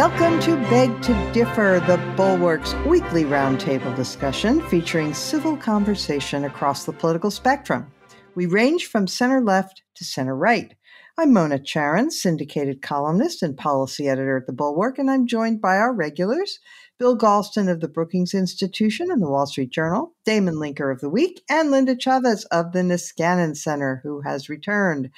[0.00, 6.92] Welcome to Beg to Differ, the Bulwark's weekly roundtable discussion featuring civil conversation across the
[6.94, 7.92] political spectrum.
[8.34, 10.74] We range from center left to center right.
[11.18, 15.76] I'm Mona Charen, syndicated columnist and policy editor at the Bulwark, and I'm joined by
[15.76, 16.60] our regulars,
[16.98, 21.10] Bill Galston of the Brookings Institution and the Wall Street Journal, Damon Linker of the
[21.10, 25.10] Week, and Linda Chavez of the Niskanen Center, who has returned.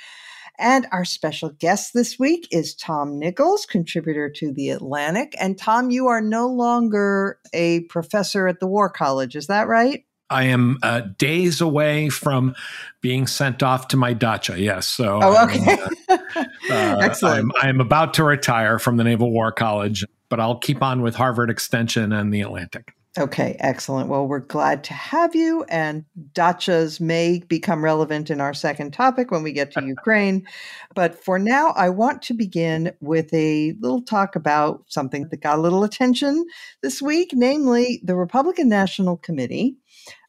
[0.62, 5.34] And our special guest this week is Tom Nichols, contributor to The Atlantic.
[5.40, 10.04] And Tom, you are no longer a professor at the War College, is that right?
[10.30, 12.54] I am uh, days away from
[13.00, 14.58] being sent off to my dacha.
[14.58, 15.76] Yes, so oh, okay.
[16.08, 16.16] uh,
[16.70, 17.52] uh, Excellent.
[17.60, 21.16] I'm, I'm about to retire from the Naval War College, but I'll keep on with
[21.16, 22.94] Harvard Extension and the Atlantic.
[23.18, 24.08] Okay, excellent.
[24.08, 29.30] Well, we're glad to have you, and dachas may become relevant in our second topic
[29.30, 30.46] when we get to Ukraine.
[30.94, 35.58] But for now, I want to begin with a little talk about something that got
[35.58, 36.46] a little attention
[36.82, 39.76] this week, namely the Republican National Committee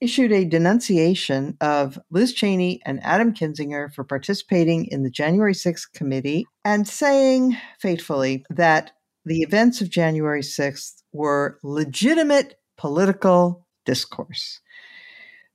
[0.02, 5.94] issued a denunciation of Liz Cheney and Adam Kinzinger for participating in the January 6th
[5.94, 8.92] committee and saying faithfully that
[9.26, 14.62] the events of January 6th were legitimate political discourse.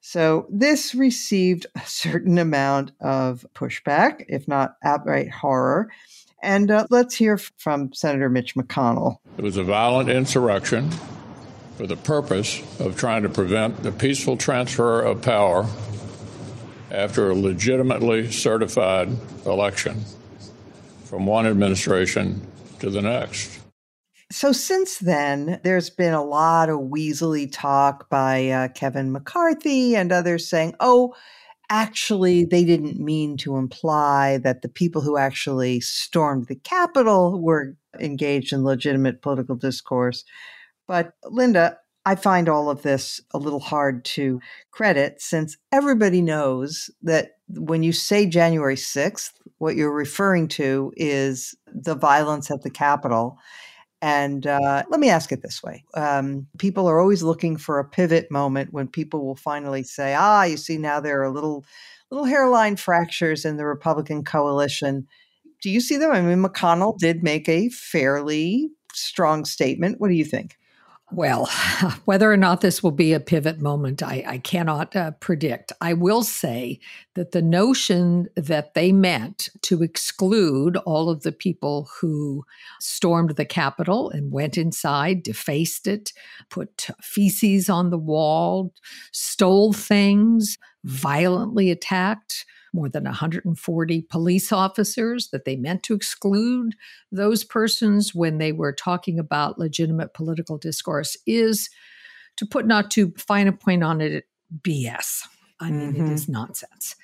[0.00, 5.90] So this received a certain amount of pushback, if not outright horror.
[6.42, 9.18] And uh, let's hear from Senator Mitch McConnell.
[9.36, 10.90] It was a violent insurrection
[11.76, 15.66] for the purpose of trying to prevent the peaceful transfer of power
[16.90, 19.10] after a legitimately certified
[19.44, 20.04] election
[21.04, 22.40] from one administration
[22.80, 23.57] to the next.
[24.30, 30.12] So since then, there's been a lot of weaselly talk by uh, Kevin McCarthy and
[30.12, 31.14] others saying, oh,
[31.70, 37.74] actually, they didn't mean to imply that the people who actually stormed the Capitol were
[37.98, 40.24] engaged in legitimate political discourse.
[40.86, 44.40] But Linda, I find all of this a little hard to
[44.70, 51.54] credit since everybody knows that when you say January 6th, what you're referring to is
[51.66, 53.38] the violence at the Capitol.
[54.00, 57.84] And uh, let me ask it this way um, people are always looking for a
[57.84, 61.64] pivot moment when people will finally say, ah, you see, now there are little,
[62.10, 65.06] little hairline fractures in the Republican coalition.
[65.62, 66.12] Do you see them?
[66.12, 70.00] I mean, McConnell did make a fairly strong statement.
[70.00, 70.57] What do you think?
[71.10, 71.46] Well,
[72.04, 75.72] whether or not this will be a pivot moment, I, I cannot uh, predict.
[75.80, 76.80] I will say
[77.14, 82.44] that the notion that they meant to exclude all of the people who
[82.80, 86.12] stormed the Capitol and went inside, defaced it,
[86.50, 88.74] put feces on the wall,
[89.12, 96.74] stole things, violently attacked, more than 140 police officers, that they meant to exclude
[97.10, 101.70] those persons when they were talking about legitimate political discourse is,
[102.36, 104.24] to put not too fine a point on it,
[104.62, 105.22] BS.
[105.60, 106.06] I mean, mm-hmm.
[106.06, 106.94] it is nonsense.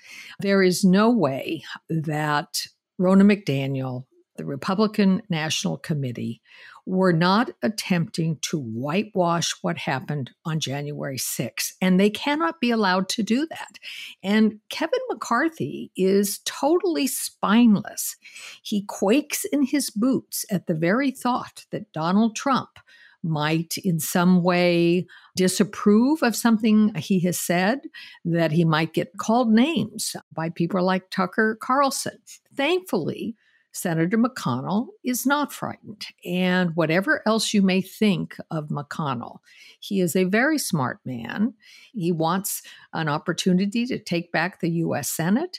[0.40, 2.66] There is no way that
[3.00, 4.04] Ronna McDaniel,
[4.36, 6.40] the Republican National Committee,
[6.86, 11.72] were not attempting to whitewash what happened on January 6th.
[11.80, 13.78] And they cannot be allowed to do that.
[14.22, 18.16] And Kevin McCarthy is totally spineless.
[18.62, 22.78] He quakes in his boots at the very thought that Donald Trump
[23.22, 27.80] might in some way disapprove of something he has said,
[28.26, 32.18] that he might get called names by people like Tucker Carlson.
[32.54, 33.34] Thankfully,
[33.74, 36.06] Senator McConnell is not frightened.
[36.24, 39.38] And whatever else you may think of McConnell,
[39.80, 41.54] he is a very smart man.
[41.92, 45.10] He wants an opportunity to take back the U.S.
[45.10, 45.58] Senate.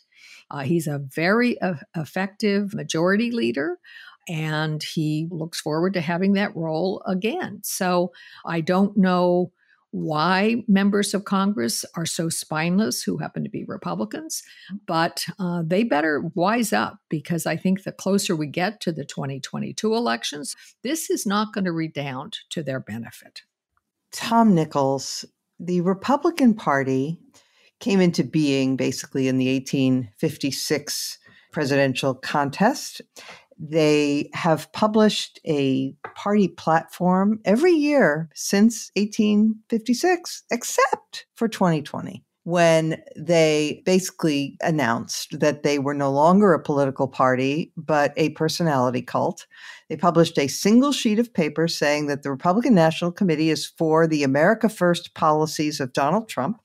[0.50, 3.80] Uh, he's a very uh, effective majority leader
[4.30, 7.60] and he looks forward to having that role again.
[7.64, 8.12] So
[8.46, 9.52] I don't know
[9.92, 14.44] why members of Congress are so spineless who happen to be Republicans,
[14.86, 19.06] but uh, they better wise up because I think the closer we get to the
[19.06, 23.44] 2022 elections, this is not going to redound to their benefit.
[24.12, 25.24] Tom Nichols,
[25.60, 27.20] the Republican Party
[27.80, 31.20] came into being basically in the 1856
[31.52, 33.02] presidential contest.
[33.58, 43.82] They have published a party platform every year since 1856, except for 2020 when they
[43.86, 49.48] basically announced that they were no longer a political party, but a personality cult.
[49.90, 54.06] They published a single sheet of paper saying that the Republican National Committee is for
[54.06, 56.62] the America First policies of Donald Trump.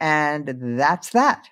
[0.00, 1.48] And that's that.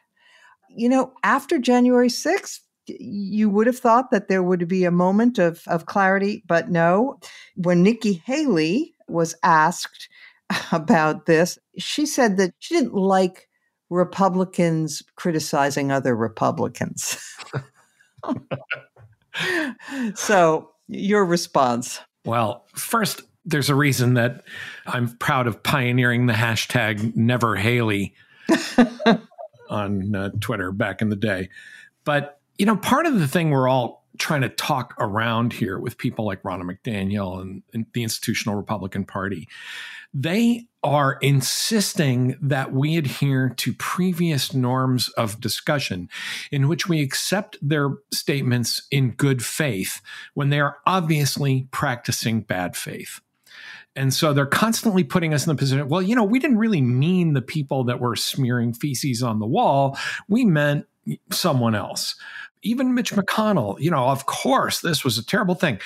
[0.69, 5.39] You know, after January 6th, you would have thought that there would be a moment
[5.39, 7.19] of, of clarity, but no.
[7.57, 10.09] When Nikki Haley was asked
[10.73, 13.49] about this, she said that she didn't like
[13.91, 17.19] Republicans criticizing other Republicans.
[20.15, 22.01] so, your response?
[22.25, 24.45] Well, first, there's a reason that
[24.87, 28.15] I'm proud of pioneering the hashtag Never Haley
[29.71, 31.51] on uh, Twitter back in the day.
[32.05, 35.99] But, you know, part of the thing we're all trying to talk around here with
[35.99, 39.49] people like Ronna McDaniel and, and the Institutional Republican Party,
[40.13, 46.09] they are insisting that we adhere to previous norms of discussion
[46.53, 50.01] in which we accept their statements in good faith
[50.35, 53.21] when they are obviously practicing bad faith.
[53.97, 56.81] And so they're constantly putting us in the position, well, you know, we didn't really
[56.81, 59.97] mean the people that were smearing feces on the wall.
[60.29, 60.87] We meant
[61.31, 62.15] someone else.
[62.63, 65.79] Even Mitch McConnell, you know, of course, this was a terrible thing.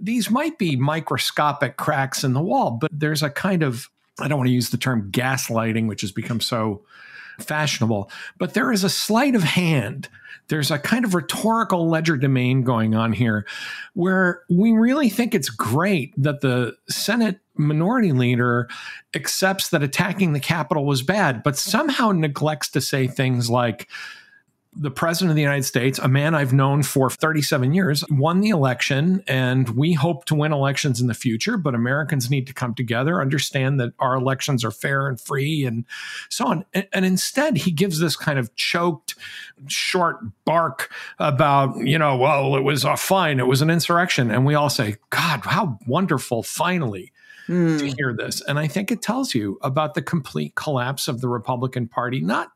[0.00, 3.88] These might be microscopic cracks in the wall, but there's a kind of,
[4.20, 6.82] I don't want to use the term gaslighting, which has become so
[7.38, 10.08] fashionable, but there is a sleight of hand.
[10.48, 13.46] There's a kind of rhetorical legerdemain going on here
[13.94, 18.68] where we really think it's great that the Senate minority leader
[19.14, 23.88] accepts that attacking the Capitol was bad, but somehow neglects to say things like,
[24.78, 28.50] the president of the United States, a man I've known for 37 years, won the
[28.50, 31.56] election, and we hope to win elections in the future.
[31.56, 35.86] But Americans need to come together, understand that our elections are fair and free, and
[36.28, 36.64] so on.
[36.74, 39.14] And, and instead, he gives this kind of choked,
[39.66, 44.30] short bark about, you know, well, it was a fine, it was an insurrection.
[44.30, 47.12] And we all say, God, how wonderful, finally.
[47.48, 47.78] Mm.
[47.78, 48.42] To hear this.
[48.48, 52.50] And I think it tells you about the complete collapse of the Republican Party, not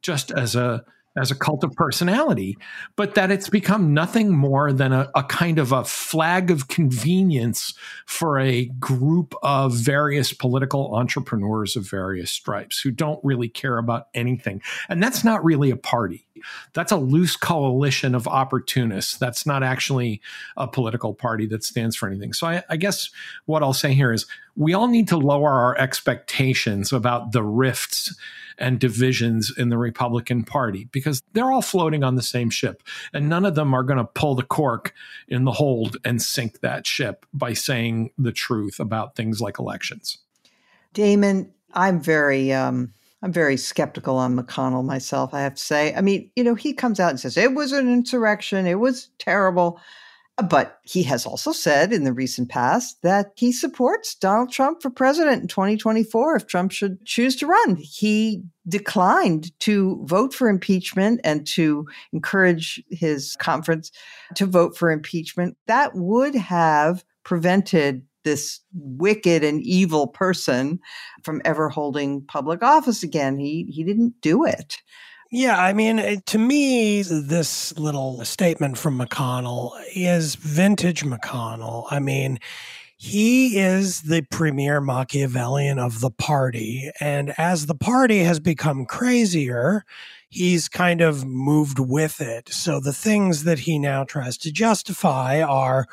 [0.00, 0.84] just as a
[1.16, 2.56] as a cult of personality,
[2.96, 7.74] but that it's become nothing more than a, a, kind of a flag of convenience
[8.06, 14.08] for a group of various political entrepreneurs of various stripes who don't really care about
[14.14, 14.62] anything.
[14.88, 16.26] And that's not really a party.
[16.72, 19.16] That's a loose coalition of opportunists.
[19.16, 20.20] That's not actually
[20.56, 22.32] a political party that stands for anything.
[22.32, 23.10] So I, I guess
[23.44, 24.26] what I'll say here is
[24.56, 28.14] we all need to lower our expectations about the rifts
[28.58, 32.82] and divisions in the Republican Party because they're all floating on the same ship.
[33.12, 34.92] And none of them are going to pull the cork
[35.26, 40.18] in the hold and sink that ship by saying the truth about things like elections.
[40.92, 45.94] Damon, I'm very um I'm very skeptical on McConnell myself, I have to say.
[45.94, 49.08] I mean, you know, he comes out and says it was an insurrection, it was
[49.18, 49.80] terrible.
[50.36, 54.88] But he has also said in the recent past that he supports Donald Trump for
[54.88, 57.76] president in 2024 if Trump should choose to run.
[57.76, 63.92] He declined to vote for impeachment and to encourage his conference
[64.34, 65.56] to vote for impeachment.
[65.66, 70.80] That would have prevented this wicked and evil person
[71.24, 73.38] from ever holding public office again.
[73.38, 74.78] He he didn't do it.
[75.34, 81.86] Yeah, I mean, eh, to me, this little statement from McConnell is vintage McConnell.
[81.90, 82.38] I mean,
[82.98, 86.90] he is the premier Machiavellian of the party.
[87.00, 89.86] And as the party has become crazier,
[90.28, 92.50] he's kind of moved with it.
[92.52, 95.86] So the things that he now tries to justify are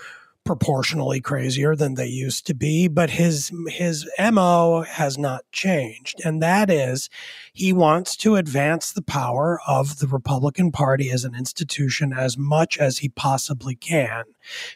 [0.45, 6.19] proportionally crazier than they used to be, but his his MO has not changed.
[6.25, 7.09] And that is
[7.53, 12.77] he wants to advance the power of the Republican Party as an institution as much
[12.77, 14.23] as he possibly can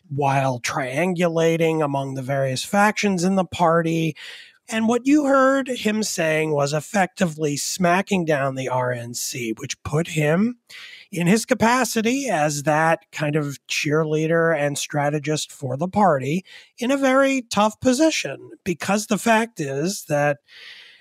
[0.10, 4.16] while triangulating among the various factions in the party.
[4.70, 10.60] And what you heard him saying was effectively smacking down the RNC, which put him
[11.14, 16.44] in his capacity as that kind of cheerleader and strategist for the party
[16.80, 20.40] in a very tough position because the fact is that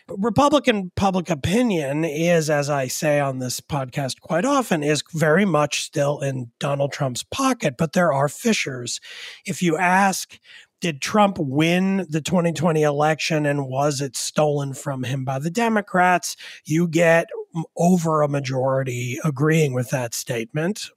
[0.09, 5.83] Republican public opinion is, as I say on this podcast quite often, is very much
[5.83, 9.01] still in Donald Trump's pocket, but there are fissures.
[9.47, 10.39] If you ask
[10.83, 16.37] did Trump win the 2020 election and was it stolen from him by the Democrats?
[16.65, 17.29] You get
[17.77, 20.91] over a majority agreeing with that statement.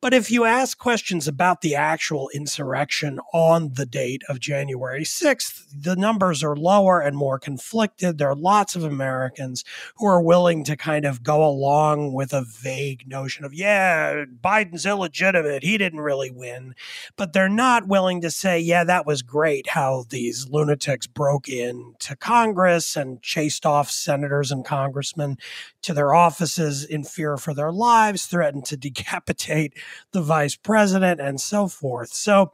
[0.00, 5.64] But if you ask questions about the actual insurrection on the date of January 6th,
[5.74, 8.18] the numbers are lower and more conflicted.
[8.18, 9.64] There are lots of Americans
[9.96, 14.86] who are willing to kind of go along with a vague notion of, yeah, Biden's
[14.86, 15.62] illegitimate.
[15.62, 16.74] He didn't really win.
[17.16, 22.16] But they're not willing to say, yeah, that was great how these lunatics broke into
[22.16, 25.38] Congress and chased off senators and congressmen
[25.82, 29.74] to their offices in fear for their lives, threatened to decapitate
[30.12, 32.12] the vice president, and so forth.
[32.12, 32.52] So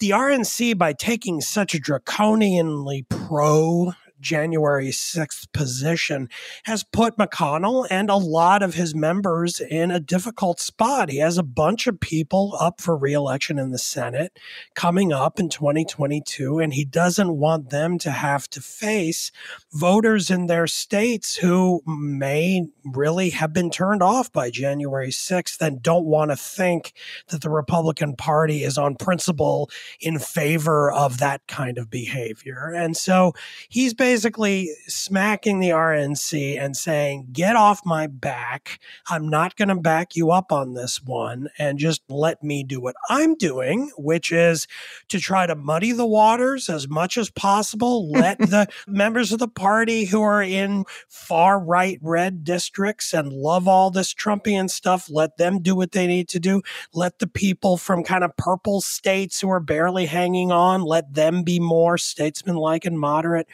[0.00, 6.28] the RNC, by taking such a draconianly pro January 6th position
[6.64, 11.10] has put McConnell and a lot of his members in a difficult spot.
[11.10, 14.38] He has a bunch of people up for reelection in the Senate
[14.74, 19.32] coming up in 2022, and he doesn't want them to have to face
[19.72, 25.82] voters in their states who may really have been turned off by January 6th and
[25.82, 26.92] don't want to think
[27.28, 29.68] that the Republican Party is on principle
[30.00, 32.72] in favor of that kind of behavior.
[32.74, 33.32] And so
[33.68, 38.78] he's basically basically smacking the RNC and saying, get off my back.
[39.08, 42.78] I'm not going to back you up on this one and just let me do
[42.78, 44.68] what I'm doing, which is
[45.08, 48.10] to try to muddy the waters as much as possible.
[48.10, 53.66] Let the members of the party who are in far right red districts and love
[53.66, 56.60] all this Trumpian stuff, let them do what they need to do.
[56.92, 61.44] Let the people from kind of purple states who are barely hanging on, let them
[61.44, 63.48] be more statesmanlike and moderate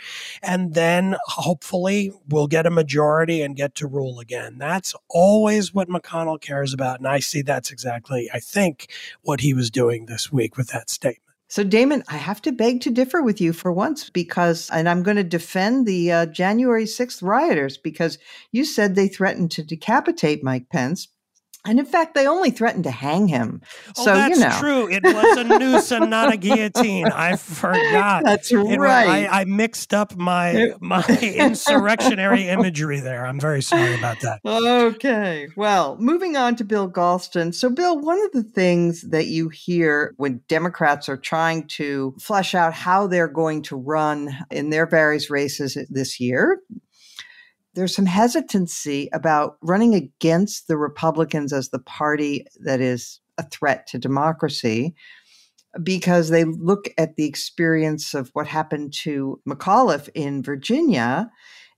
[0.48, 4.56] and then hopefully we'll get a majority and get to rule again.
[4.56, 7.00] That's always what McConnell cares about.
[7.00, 8.90] And I see that's exactly, I think,
[9.20, 11.20] what he was doing this week with that statement.
[11.48, 15.02] So, Damon, I have to beg to differ with you for once because, and I'm
[15.02, 18.18] going to defend the uh, January 6th rioters because
[18.50, 21.08] you said they threatened to decapitate Mike Pence.
[21.68, 23.60] And in fact, they only threatened to hang him.
[23.98, 24.88] Oh, so that's you know, true.
[24.90, 27.06] It was a noose and not a guillotine.
[27.14, 28.24] I forgot.
[28.24, 29.28] That's It- right.
[29.30, 33.26] I, I mixed up my my insurrectionary imagery there.
[33.26, 34.40] I'm very sorry about that.
[34.44, 35.48] Okay.
[35.56, 37.54] Well, moving on to Bill Galston.
[37.54, 42.54] So, Bill, one of the things that you hear when Democrats are trying to flesh
[42.54, 46.60] out how they're going to run in their various races this year,
[47.78, 53.86] there's some hesitancy about running against the Republicans as the party that is a threat
[53.86, 54.94] to democracy
[55.82, 61.30] because they look at the experience of what happened to McAuliffe in Virginia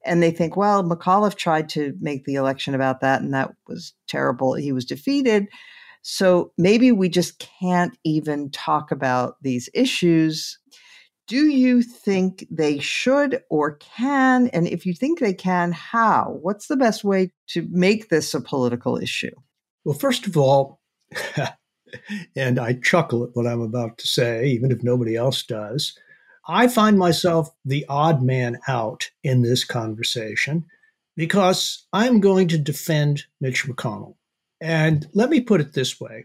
[0.04, 3.92] and they think, well, McAuliffe tried to make the election about that, and that was
[4.06, 4.54] terrible.
[4.54, 5.46] He was defeated.
[6.02, 10.58] So maybe we just can't even talk about these issues.
[11.30, 14.48] Do you think they should or can?
[14.48, 16.40] And if you think they can, how?
[16.42, 19.30] What's the best way to make this a political issue?
[19.84, 20.80] Well, first of all,
[22.36, 25.96] and I chuckle at what I'm about to say, even if nobody else does.
[26.48, 30.66] I find myself the odd man out in this conversation
[31.16, 34.16] because I'm going to defend Mitch McConnell.
[34.60, 36.24] And let me put it this way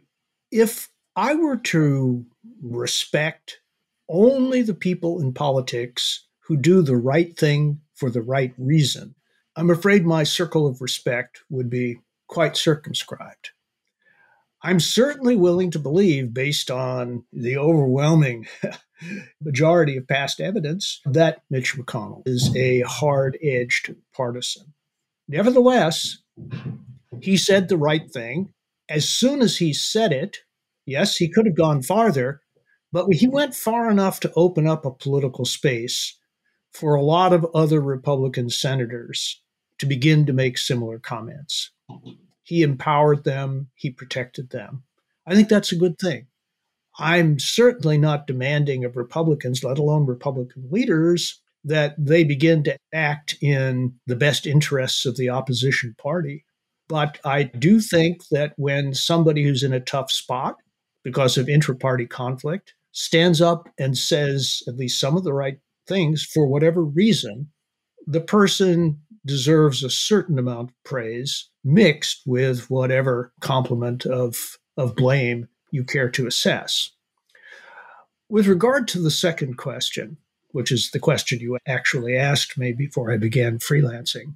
[0.49, 2.25] if I were to
[2.63, 3.59] respect
[4.07, 9.15] only the people in politics who do the right thing for the right reason,
[9.55, 11.97] I'm afraid my circle of respect would be
[12.27, 13.51] quite circumscribed.
[14.61, 18.47] I'm certainly willing to believe, based on the overwhelming
[19.41, 24.73] majority of past evidence, that Mitch McConnell is a hard edged partisan.
[25.27, 26.17] Nevertheless,
[27.21, 28.53] he said the right thing.
[28.89, 30.39] As soon as he said it,
[30.85, 32.41] yes, he could have gone farther,
[32.95, 36.17] but he went far enough to open up a political space
[36.71, 39.41] for a lot of other Republican senators
[39.79, 41.71] to begin to make similar comments.
[42.43, 44.83] He empowered them, he protected them.
[45.27, 46.27] I think that's a good thing.
[46.97, 53.35] I'm certainly not demanding of Republicans, let alone Republican leaders, that they begin to act
[53.41, 56.45] in the best interests of the opposition party.
[56.87, 60.55] But I do think that when somebody who's in a tough spot
[61.03, 65.59] because of intra party conflict stands up and says at least some of the right
[65.85, 67.51] things for whatever reason,
[68.07, 75.49] the person deserves a certain amount of praise mixed with whatever complement of, of blame
[75.71, 76.91] you care to assess.
[78.29, 80.17] With regard to the second question,
[80.51, 84.35] which is the question you actually asked me before I began freelancing,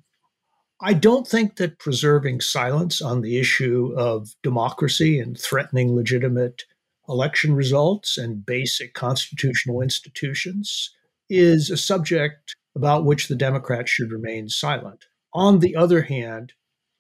[0.82, 6.64] I don't think that preserving silence on the issue of democracy and threatening legitimate
[7.10, 10.94] election results and basic constitutional institutions
[11.30, 15.06] is a subject about which the Democrats should remain silent.
[15.34, 16.54] On the other hand,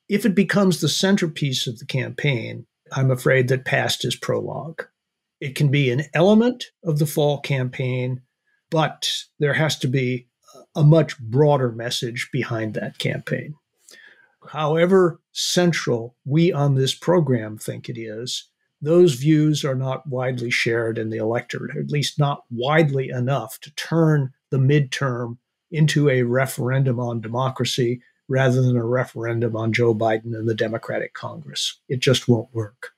[0.08, 4.86] if it becomes the centerpiece of the campaign, I'm afraid that past is prologue.
[5.39, 8.22] It can be an element of the fall campaign,
[8.70, 10.28] but there has to be
[10.75, 13.56] a much broader message behind that campaign.
[14.48, 18.49] However central we on this program think it is,
[18.81, 23.74] those views are not widely shared in the electorate, at least not widely enough to
[23.75, 25.38] turn the midterm
[25.71, 31.13] into a referendum on democracy rather than a referendum on Joe Biden and the Democratic
[31.13, 31.79] Congress.
[31.89, 32.91] It just won't work.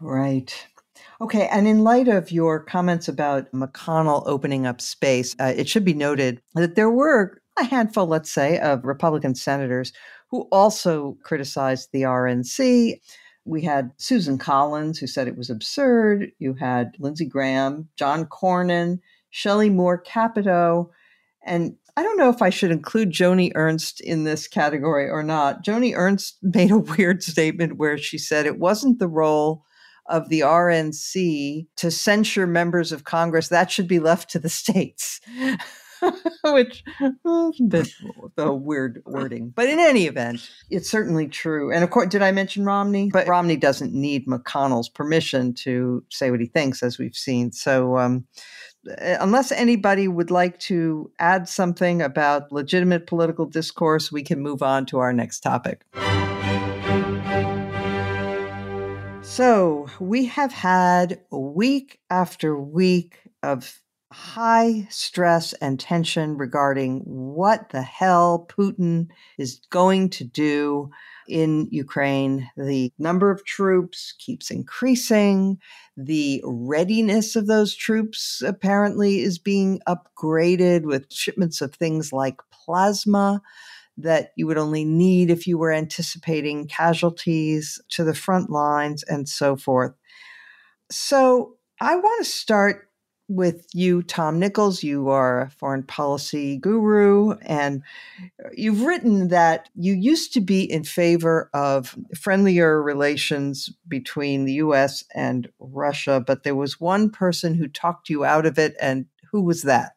[0.00, 0.54] Right.
[1.20, 5.84] Okay, and in light of your comments about McConnell opening up space, uh, it should
[5.84, 9.92] be noted that there were a handful, let's say, of Republican senators
[10.30, 13.00] who also criticized the RNC.
[13.46, 16.32] We had Susan Collins, who said it was absurd.
[16.38, 18.98] You had Lindsey Graham, John Cornyn,
[19.30, 20.90] Shelley Moore Capito,
[21.44, 25.64] and I don't know if I should include Joni Ernst in this category or not.
[25.64, 29.64] Joni Ernst made a weird statement where she said it wasn't the role
[30.08, 33.48] of the RNC to censure members of Congress.
[33.48, 35.20] That should be left to the states.
[36.44, 36.84] Which
[37.24, 37.88] well, a bit
[38.36, 41.72] the weird wording, but in any event, it's certainly true.
[41.72, 43.10] And of course, did I mention Romney?
[43.12, 47.52] But Romney doesn't need McConnell's permission to say what he thinks, as we've seen.
[47.52, 48.26] So, um,
[48.88, 54.62] uh, unless anybody would like to add something about legitimate political discourse, we can move
[54.62, 55.84] on to our next topic.
[59.22, 63.80] So, we have had week after week of
[64.12, 70.90] high stress and tension regarding what the hell Putin is going to do
[71.28, 72.48] in Ukraine.
[72.56, 75.58] The number of troops keeps increasing.
[75.96, 83.42] The readiness of those troops apparently is being upgraded with shipments of things like plasma
[83.98, 89.28] that you would only need if you were anticipating casualties to the front lines and
[89.28, 89.94] so forth.
[90.90, 92.85] So, I want to start
[93.28, 94.82] with you, Tom Nichols.
[94.82, 97.82] You are a foreign policy guru, and
[98.52, 105.04] you've written that you used to be in favor of friendlier relations between the US
[105.14, 108.76] and Russia, but there was one person who talked you out of it.
[108.80, 109.92] And who was that?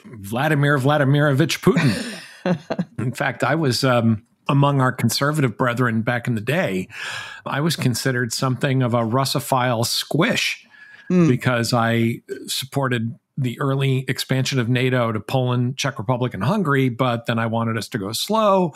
[0.05, 2.89] Vladimir Vladimirovich Putin.
[2.98, 3.84] in fact, I was.
[3.84, 6.88] Um, among our conservative brethren back in the day,
[7.48, 10.67] I was considered something of a Russophile squish
[11.10, 11.28] mm.
[11.28, 17.26] because I supported the early expansion of NATO to Poland, Czech Republic, and Hungary, but
[17.26, 18.74] then I wanted us to go slow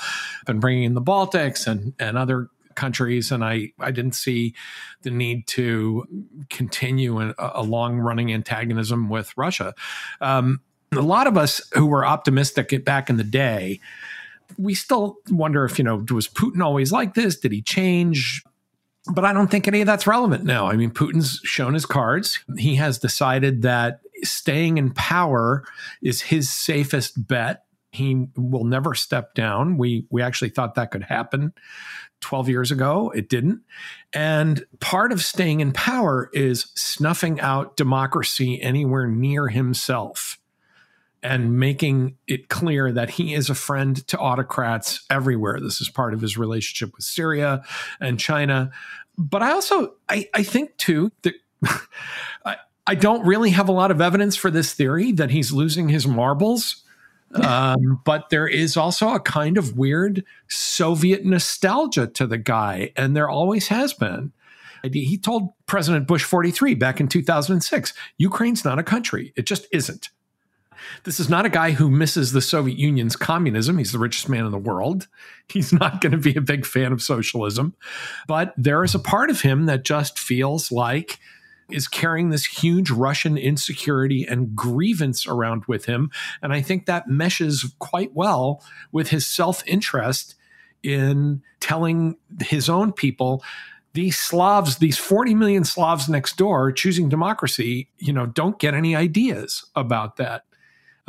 [0.47, 4.55] and bringing in the Baltics and, and other countries, and I, I didn't see
[5.01, 6.07] the need to
[6.49, 9.73] continue a, a long running antagonism with Russia.
[10.21, 10.61] Um,
[10.91, 13.79] a lot of us who were optimistic back in the day,
[14.57, 17.39] we still wonder if, you know, was Putin always like this?
[17.39, 18.43] Did he change?
[19.07, 20.67] But I don't think any of that's relevant now.
[20.67, 22.39] I mean, Putin's shown his cards.
[22.57, 25.63] He has decided that staying in power
[26.01, 27.63] is his safest bet.
[27.91, 29.77] He will never step down.
[29.77, 31.53] We we actually thought that could happen
[32.21, 33.11] 12 years ago.
[33.15, 33.61] It didn't.
[34.13, 40.38] And part of staying in power is snuffing out democracy anywhere near himself
[41.21, 45.59] and making it clear that he is a friend to autocrats everywhere.
[45.59, 47.63] This is part of his relationship with Syria
[47.99, 48.71] and China.
[49.17, 51.35] But I also I, I think too that
[52.45, 52.55] I,
[52.87, 56.07] I don't really have a lot of evidence for this theory that he's losing his
[56.07, 56.83] marbles.
[57.43, 63.15] um, but there is also a kind of weird Soviet nostalgia to the guy, and
[63.15, 64.31] there always has been.
[64.91, 69.33] He told President Bush 43 back in 2006 Ukraine's not a country.
[69.35, 70.09] It just isn't.
[71.03, 73.77] This is not a guy who misses the Soviet Union's communism.
[73.77, 75.07] He's the richest man in the world.
[75.49, 77.75] He's not going to be a big fan of socialism.
[78.27, 81.19] But there is a part of him that just feels like
[81.71, 86.09] is carrying this huge Russian insecurity and grievance around with him.
[86.41, 90.35] And I think that meshes quite well with his self interest
[90.83, 93.43] in telling his own people
[93.93, 98.95] these Slavs, these 40 million Slavs next door choosing democracy, you know, don't get any
[98.95, 100.43] ideas about that.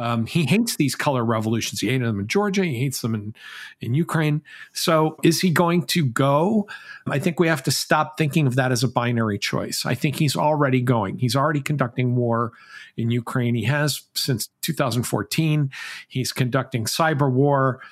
[0.00, 1.80] Um, he hates these color revolutions.
[1.80, 2.64] He hated them in Georgia.
[2.64, 3.34] He hates them in,
[3.82, 4.42] in Ukraine.
[4.72, 6.66] So is he going to go?
[7.06, 9.84] I think we have to stop thinking of that as a binary choice.
[9.84, 11.18] I think he's already going.
[11.18, 12.52] He's already conducting war
[12.96, 13.54] in Ukraine.
[13.54, 15.70] He has since 2014.
[16.08, 17.82] He's conducting cyber war.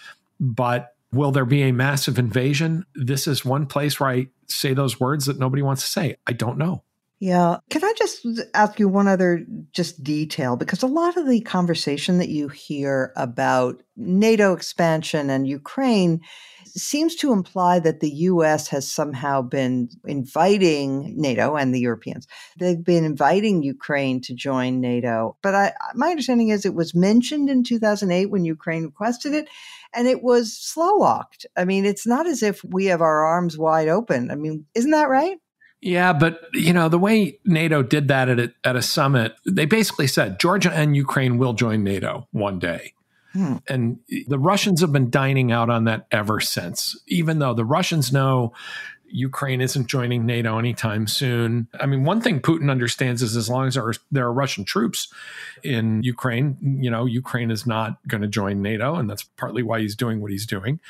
[0.40, 2.86] But will there be a massive invasion?
[2.94, 6.16] This is one place where I say those words that nobody wants to say.
[6.26, 6.84] I don't know.
[7.20, 7.56] Yeah.
[7.68, 10.56] Can I just ask you one other just detail?
[10.56, 16.20] Because a lot of the conversation that you hear about NATO expansion and Ukraine
[16.66, 22.28] seems to imply that the US has somehow been inviting NATO and the Europeans.
[22.56, 25.36] They've been inviting Ukraine to join NATO.
[25.42, 29.48] But I, my understanding is it was mentioned in 2008 when Ukraine requested it,
[29.92, 31.46] and it was slow walked.
[31.56, 34.30] I mean, it's not as if we have our arms wide open.
[34.30, 35.38] I mean, isn't that right?
[35.80, 39.64] Yeah, but you know the way NATO did that at a, at a summit, they
[39.64, 42.94] basically said Georgia and Ukraine will join NATO one day.
[43.32, 43.56] Hmm.
[43.68, 48.12] And the Russians have been dining out on that ever since, even though the Russians
[48.12, 48.52] know
[49.10, 51.68] Ukraine isn't joining NATO anytime soon.
[51.78, 54.64] I mean, one thing Putin understands is as long as there are, there are Russian
[54.64, 55.12] troops
[55.62, 58.94] in Ukraine, you know, Ukraine is not going to join NATO.
[58.96, 60.80] And that's partly why he's doing what he's doing.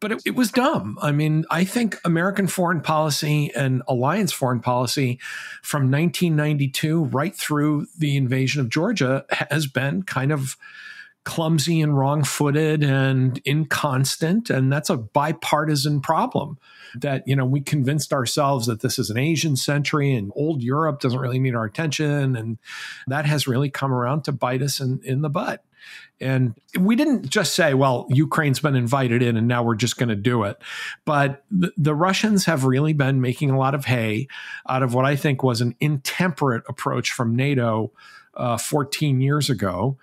[0.00, 0.98] But it, it was dumb.
[1.00, 5.18] I mean, I think American foreign policy and alliance foreign policy
[5.62, 10.56] from 1992 right through the invasion of Georgia has been kind of
[11.26, 14.48] clumsy and wrong footed and inconstant.
[14.48, 16.56] And that's a bipartisan problem
[16.94, 21.00] that, you know, we convinced ourselves that this is an Asian century and old Europe
[21.00, 22.36] doesn't really need our attention.
[22.36, 22.58] And
[23.08, 25.64] that has really come around to bite us in, in the butt.
[26.20, 30.08] And we didn't just say, well, Ukraine's been invited in and now we're just going
[30.08, 30.62] to do it.
[31.04, 34.28] But the, the, Russians have really been making a lot of hay
[34.68, 37.92] out of what I think was an intemperate approach from NATO
[38.34, 39.98] uh, 14 years ago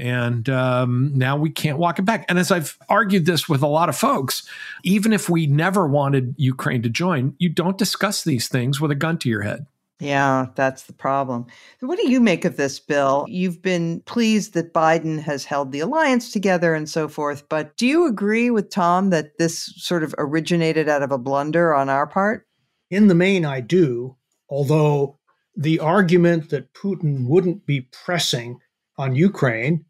[0.00, 2.24] and um, now we can't walk it back.
[2.28, 4.48] And as I've argued this with a lot of folks,
[4.82, 8.94] even if we never wanted Ukraine to join, you don't discuss these things with a
[8.96, 9.66] gun to your head.
[10.00, 11.44] Yeah, that's the problem.
[11.80, 13.26] What do you make of this, Bill?
[13.28, 17.86] You've been pleased that Biden has held the alliance together and so forth, but do
[17.86, 22.06] you agree with Tom that this sort of originated out of a blunder on our
[22.06, 22.46] part?
[22.90, 24.16] In the main, I do,
[24.48, 25.18] although
[25.54, 28.58] the argument that Putin wouldn't be pressing
[28.96, 29.84] on Ukraine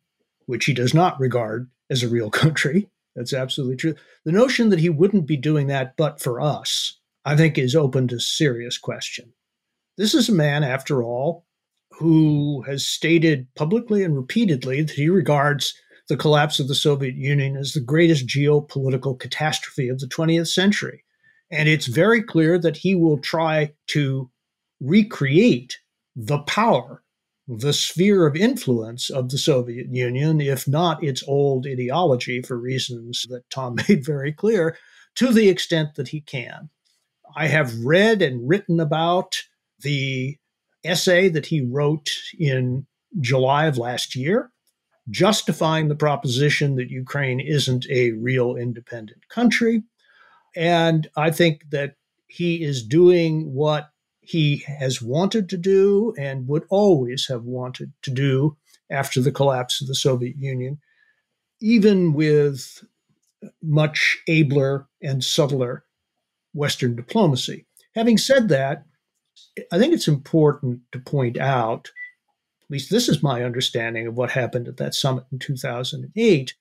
[0.51, 2.89] which he does not regard as a real country.
[3.17, 3.95] That's absolutely true.
[4.25, 8.09] The notion that he wouldn't be doing that but for us, I think, is open
[8.09, 9.33] to serious question.
[9.97, 11.47] This is a man, after all,
[11.93, 15.75] who has stated publicly and repeatedly that he regards
[16.09, 21.05] the collapse of the Soviet Union as the greatest geopolitical catastrophe of the 20th century.
[21.51, 24.31] And it's very clear that he will try to
[24.81, 25.79] recreate
[26.17, 27.03] the power
[27.59, 33.27] the sphere of influence of the Soviet Union, if not its old ideology, for reasons
[33.29, 34.77] that Tom made very clear,
[35.17, 36.71] to the extent that he can.
[37.37, 39.37] I have read and written about
[39.81, 40.37] the
[40.85, 42.87] essay that he wrote in
[43.21, 44.53] July of last year,
[45.09, 49.83] justifying the proposition that Ukraine isn't a real independent country.
[50.55, 51.95] And I think that
[52.29, 53.91] he is doing what
[54.31, 58.57] he has wanted to do and would always have wanted to do
[58.89, 60.79] after the collapse of the Soviet Union,
[61.61, 62.85] even with
[63.61, 65.85] much abler and subtler
[66.55, 67.67] Western diplomacy.
[67.97, 68.85] Having said that,
[69.73, 71.91] I think it's important to point out,
[72.63, 76.55] at least this is my understanding of what happened at that summit in 2008,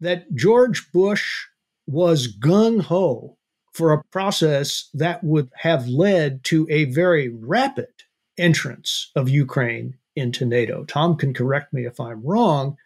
[0.00, 1.44] that George Bush
[1.86, 3.36] was gung ho
[3.76, 7.92] for a process that would have led to a very rapid
[8.38, 10.84] entrance of Ukraine into NATO.
[10.84, 12.78] Tom can correct me if I'm wrong.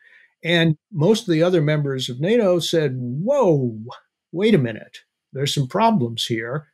[0.42, 3.78] And most of the other members of NATO said, whoa,
[4.32, 4.98] wait a minute,
[5.32, 6.66] there's some problems here.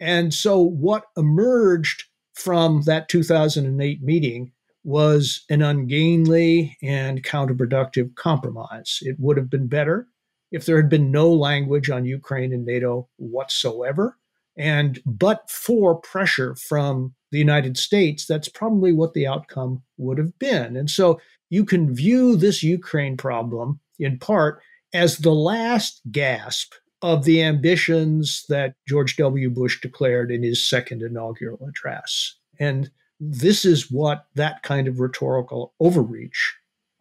[0.00, 2.04] And so what emerged
[2.34, 4.50] from that 2008 meeting
[4.82, 8.98] was an ungainly and counterproductive compromise.
[9.02, 10.08] It would have been better
[10.50, 14.16] if there had been no language on Ukraine and NATO whatsoever.
[14.56, 20.38] And but for pressure from the United States, that's probably what the outcome would have
[20.38, 20.76] been.
[20.76, 24.60] And so you can view this Ukraine problem in part
[24.92, 29.48] as the last gasp of the ambitions that George W.
[29.50, 32.34] Bush declared in his second inaugural address.
[32.58, 36.56] And this is what that kind of rhetorical overreach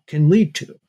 [0.08, 0.80] can lead to.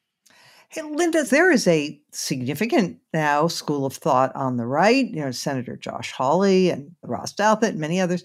[0.72, 5.33] Hey, Linda, there is a significant now school of thought on the right, you know,
[5.33, 8.22] Senator Josh Hawley and Ross Douthat and many others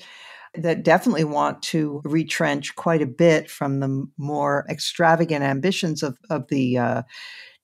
[0.53, 6.47] that definitely want to retrench quite a bit from the more extravagant ambitions of, of
[6.49, 7.01] the uh,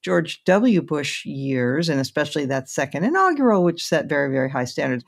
[0.02, 0.82] George W.
[0.82, 5.06] Bush years, and especially that second inaugural, which set very, very high standards.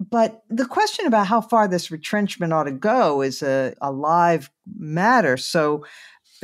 [0.00, 4.50] But the question about how far this retrenchment ought to go is a, a live
[4.76, 5.36] matter.
[5.36, 5.84] So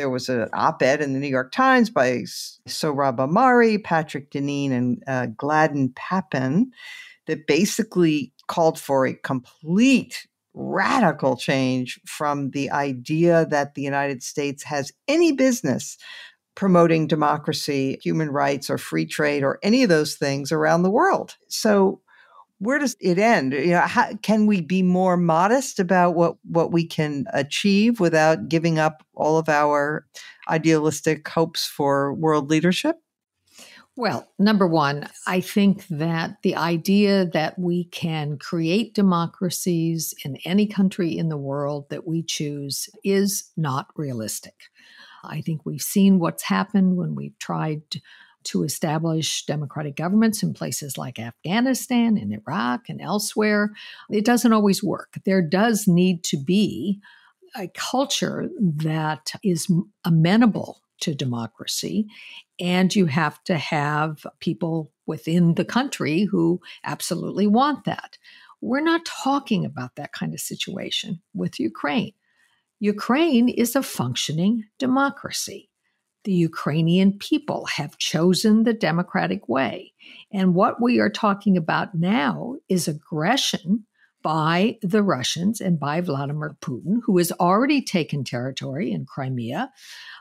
[0.00, 2.22] there was an op-ed in the New York Times by
[2.66, 6.72] Sohrab Ahmari, Patrick Deneen, and uh, Gladden Pappin
[7.26, 14.62] that basically called for a complete radical change from the idea that the United States
[14.62, 15.98] has any business
[16.54, 21.36] promoting democracy, human rights, or free trade, or any of those things around the world.
[21.48, 22.00] So
[22.60, 23.54] where does it end?
[23.54, 28.48] You know, how, can we be more modest about what what we can achieve without
[28.48, 30.06] giving up all of our
[30.48, 32.96] idealistic hopes for world leadership?
[33.96, 40.66] Well, number one, I think that the idea that we can create democracies in any
[40.66, 44.54] country in the world that we choose is not realistic.
[45.24, 47.82] I think we've seen what's happened when we've tried
[48.44, 53.70] to establish democratic governments in places like Afghanistan and Iraq and elsewhere.
[54.08, 55.18] It doesn't always work.
[55.24, 57.00] There does need to be
[57.56, 59.70] a culture that is
[60.04, 62.06] amenable to democracy.
[62.58, 68.18] And you have to have people within the country who absolutely want that.
[68.60, 72.12] We're not talking about that kind of situation with Ukraine.
[72.78, 75.69] Ukraine is a functioning democracy.
[76.24, 79.92] The Ukrainian people have chosen the democratic way.
[80.32, 83.86] And what we are talking about now is aggression
[84.22, 89.70] by the Russians and by Vladimir Putin, who has already taken territory in Crimea,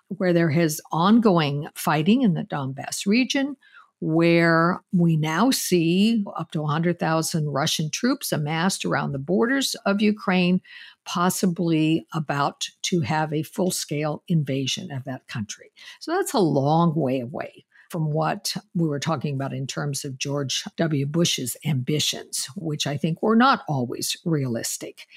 [0.07, 3.57] where there is ongoing fighting in the Donbass region,
[3.99, 10.61] where we now see up to 100,000 Russian troops amassed around the borders of Ukraine,
[11.11, 15.71] possibly about to have a full scale invasion of that country.
[15.99, 20.19] So that's a long way away from what we were talking about in terms of
[20.19, 21.07] George W.
[21.07, 25.07] Bush's ambitions, which I think were not always realistic.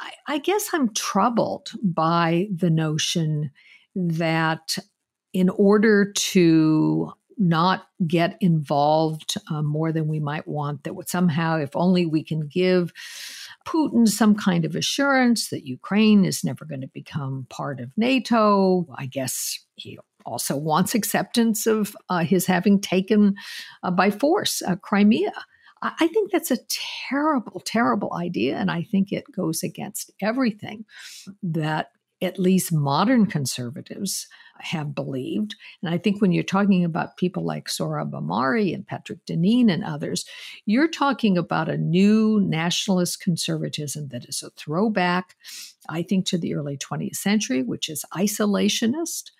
[0.00, 3.52] I, I guess I'm troubled by the notion
[3.94, 4.76] that
[5.32, 11.70] in order to not get involved uh, more than we might want, that somehow, if
[11.74, 12.92] only we can give
[13.66, 18.86] Putin some kind of assurance that Ukraine is never going to become part of NATO.
[18.96, 23.34] I guess he also wants acceptance of uh, his having taken
[23.82, 25.32] uh, by force uh, Crimea.
[25.82, 26.58] I think that's a
[27.08, 28.56] terrible, terrible idea.
[28.56, 30.84] And I think it goes against everything
[31.42, 34.28] that at least modern conservatives
[34.62, 35.56] have believed.
[35.82, 39.84] And I think when you're talking about people like Sohrab Ahmari and Patrick Deneen and
[39.84, 40.24] others,
[40.66, 45.36] you're talking about a new nationalist conservatism that is a throwback,
[45.88, 49.30] I think, to the early 20th century, which is isolationist,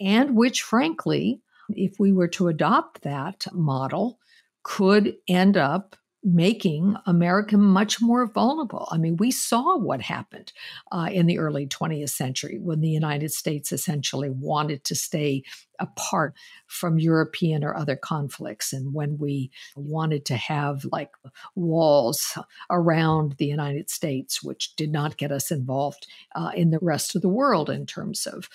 [0.00, 1.40] and which, frankly,
[1.70, 4.18] if we were to adopt that model,
[4.62, 8.86] could end up making America much more vulnerable.
[8.90, 10.52] I mean, we saw what happened
[10.92, 15.42] uh, in the early 20th century when the United States essentially wanted to stay
[15.78, 16.34] apart
[16.66, 21.12] from European or other conflicts, and when we wanted to have like
[21.54, 22.36] walls
[22.68, 27.22] around the United States, which did not get us involved uh, in the rest of
[27.22, 28.50] the world in terms of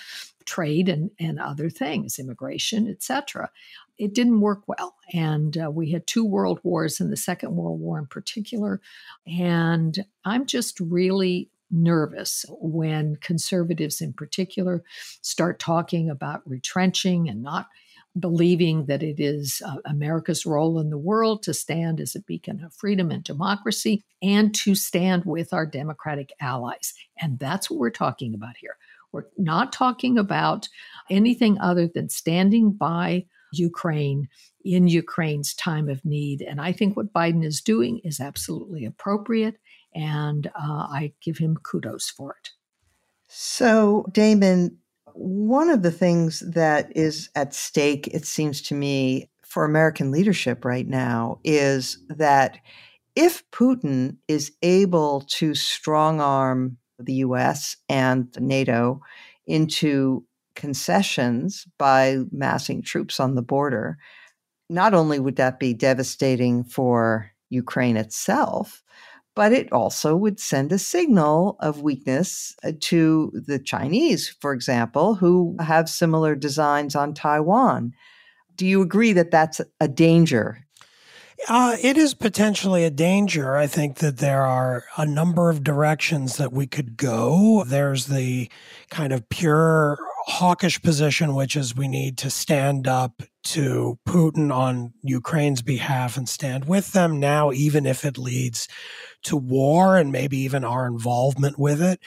[0.46, 3.50] trade and, and other things, immigration, etc
[3.98, 4.96] it didn't work well.
[5.14, 8.82] And uh, we had two world wars and the Second World War in particular.
[9.26, 14.84] And I'm just really nervous when conservatives in particular
[15.22, 17.68] start talking about retrenching and not
[18.18, 22.64] believing that it is uh, America's role in the world to stand as a beacon
[22.64, 26.94] of freedom and democracy and to stand with our democratic allies.
[27.20, 28.78] And that's what we're talking about here.
[29.12, 30.70] We're not talking about
[31.10, 33.26] anything other than standing by
[33.58, 34.28] Ukraine
[34.64, 36.42] in Ukraine's time of need.
[36.42, 39.58] And I think what Biden is doing is absolutely appropriate.
[39.94, 42.50] And uh, I give him kudos for it.
[43.28, 44.78] So, Damon,
[45.14, 50.66] one of the things that is at stake, it seems to me, for American leadership
[50.66, 52.58] right now is that
[53.16, 59.02] if Putin is able to strong arm the US and NATO
[59.48, 63.98] into concessions by massing troops on the border,
[64.70, 68.84] not only would that be devastating for Ukraine itself,
[69.36, 75.16] but it also would send a signal of weakness uh, to the Chinese, for example,
[75.16, 77.94] who have similar designs on Taiwan.
[78.56, 80.66] Do you agree that that's a danger
[81.50, 83.56] uh, it is potentially a danger.
[83.56, 87.64] I think that there are a number of directions that we could go.
[87.66, 88.50] There's the
[88.90, 94.94] kind of pure hawkish position, which is we need to stand up to Putin on
[95.04, 98.68] Ukraine's behalf and stand with them now, even if it leads
[99.24, 102.00] to war and maybe even our involvement with it.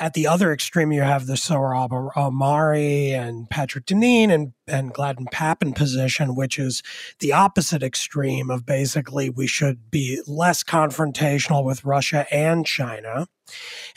[0.00, 5.26] At the other extreme, you have the Sohrab Ahmari and Patrick Deneen and, and Gladden
[5.30, 6.82] Pappin position, which is
[7.18, 13.26] the opposite extreme of basically we should be less confrontational with Russia and China.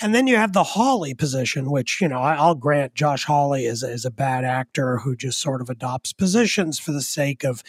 [0.01, 3.83] And then you have the Hawley position, which, you know, I'll grant Josh Hawley is,
[3.83, 7.63] is a bad actor who just sort of adopts positions for the sake of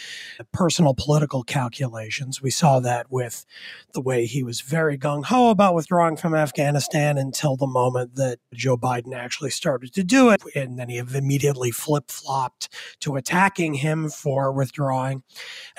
[0.52, 2.40] personal political calculations.
[2.40, 3.44] We saw that with
[3.92, 8.23] the way he was very gung ho about withdrawing from Afghanistan until the moment that
[8.52, 10.42] Joe Biden actually started to do it.
[10.54, 12.68] And then he immediately flip flopped
[13.00, 15.22] to attacking him for withdrawing.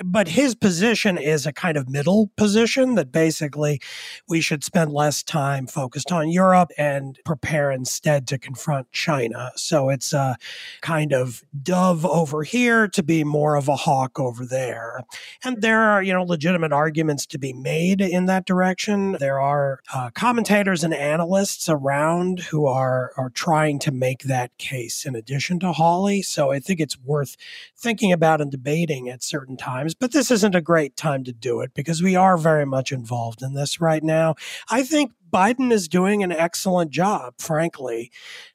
[0.04, 3.82] But his position is a kind of middle position that basically
[4.28, 9.52] we should spend less time focused on Europe and prepare instead to confront China.
[9.56, 10.38] So it's a
[10.82, 15.02] kind of dove over here to be more of a hawk over there.
[15.44, 19.14] And there are, you know, legitimate arguments to be made in that direction.
[19.20, 25.06] There are uh, commentators and analysts around who are are trying to make that case
[25.06, 26.22] in addition to Hawley.
[26.22, 27.36] So I think it's worth
[27.78, 29.94] thinking about and debating at certain times.
[29.94, 33.42] But this isn't a great time to do it because we are very much involved
[33.42, 34.36] in this right now.
[34.70, 38.10] I think Biden is doing an excellent job, frankly.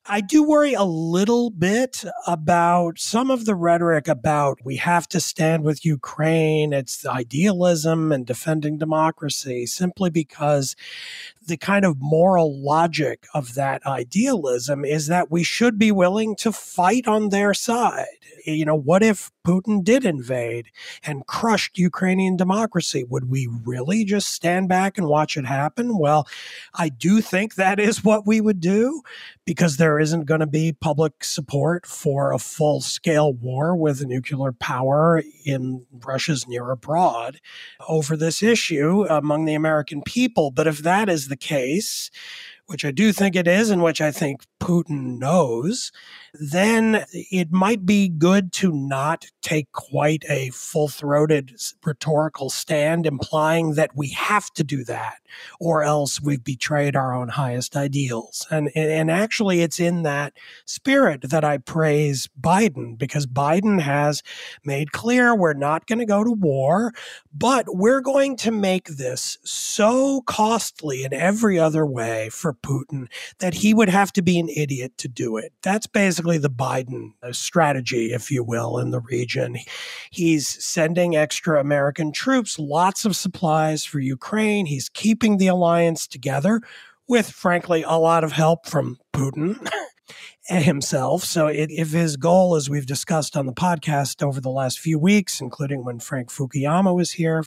[0.07, 5.21] I do worry a little bit about some of the rhetoric about we have to
[5.21, 6.73] stand with Ukraine.
[6.73, 10.75] It's idealism and defending democracy, simply because
[11.51, 16.53] the kind of moral logic of that idealism is that we should be willing to
[16.53, 18.07] fight on their side.
[18.47, 20.67] You know, what if Putin did invade
[21.03, 23.05] and crushed Ukrainian democracy?
[23.05, 25.99] Would we really just stand back and watch it happen?
[25.99, 26.29] Well,
[26.75, 29.03] I do think that is what we would do
[29.45, 34.53] because there isn't going to be public support for a full scale war with nuclear
[34.53, 37.41] power in Russia's near abroad
[37.89, 40.51] over this issue among the American people.
[40.51, 42.11] But if that is the case,
[42.71, 45.91] which I do think it is, and which I think Putin knows,
[46.33, 53.75] then it might be good to not take quite a full throated rhetorical stand implying
[53.75, 55.17] that we have to do that
[55.59, 58.47] or else we've betrayed our own highest ideals.
[58.51, 64.23] And, and actually, it's in that spirit that I praise Biden because Biden has
[64.65, 66.93] made clear we're not going to go to war,
[67.35, 73.55] but we're going to make this so costly in every other way for Putin that
[73.55, 75.53] he would have to be an idiot to do it.
[75.63, 79.57] That's basically the Biden uh, strategy, if you will, in the region.
[80.11, 84.67] He's sending extra American troops, lots of supplies for Ukraine.
[84.67, 86.61] He's keeping the alliance together
[87.11, 89.69] with, frankly, a lot of help from Putin.
[90.49, 91.23] himself.
[91.23, 94.99] So, it, if his goal, as we've discussed on the podcast over the last few
[94.99, 97.45] weeks, including when Frank Fukuyama was here,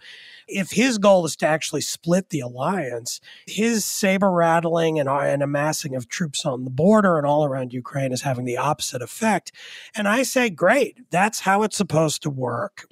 [0.48, 5.96] if his goal is to actually split the alliance, his saber rattling and, and amassing
[5.96, 9.52] of troops on the border and all around Ukraine is having the opposite effect.
[9.96, 12.86] And I say, great, that's how it's supposed to work.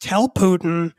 [0.00, 0.92] Tell Putin,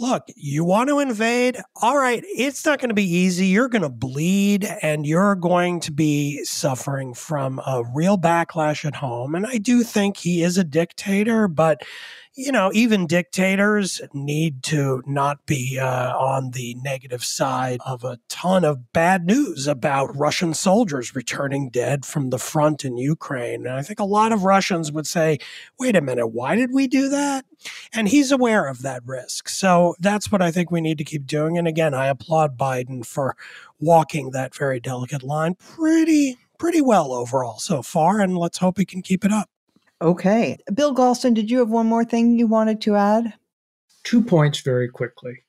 [0.00, 1.60] look, you want to invade?
[1.82, 3.46] All right, it's not going to be easy.
[3.46, 8.96] You're going to bleed and you're going to be suffering from a real backlash at
[8.96, 9.34] home.
[9.34, 11.82] And I do think he is a dictator, but
[12.40, 18.18] you know, even dictators need to not be uh, on the negative side of a
[18.30, 23.66] ton of bad news about Russian soldiers returning dead from the front in Ukraine.
[23.66, 25.38] And I think a lot of Russians would say,
[25.78, 27.44] wait a minute, why did we do that?
[27.92, 29.50] And he's aware of that risk.
[29.50, 31.58] So that's what I think we need to keep doing.
[31.58, 33.36] And again, I applaud Biden for
[33.78, 38.20] walking that very delicate line pretty, pretty well overall so far.
[38.20, 39.50] And let's hope he can keep it up.
[40.02, 40.56] Okay.
[40.72, 43.34] Bill Galston, did you have one more thing you wanted to add?
[44.02, 45.44] Two points very quickly.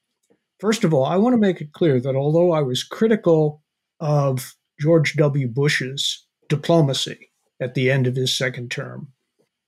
[0.59, 3.63] First of all, I want to make it clear that although I was critical
[3.99, 5.47] of George W.
[5.47, 9.07] Bush's diplomacy at the end of his second term,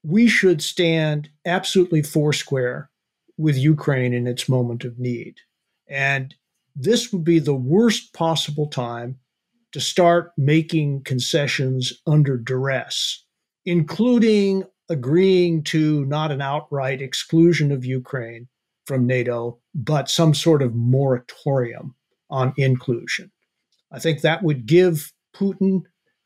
[0.03, 2.89] we should stand absolutely foursquare
[3.37, 5.35] with Ukraine in its moment of need.
[5.87, 6.35] And
[6.75, 9.17] this would be the worst possible time
[9.71, 13.23] to start making concessions under duress,
[13.65, 14.63] including
[14.93, 18.47] agreeing to not an outright exclusion of Ukraine
[18.85, 21.95] from NATO, but some sort of moratorium
[22.29, 23.31] on inclusion.
[23.91, 25.81] I think that would give Putin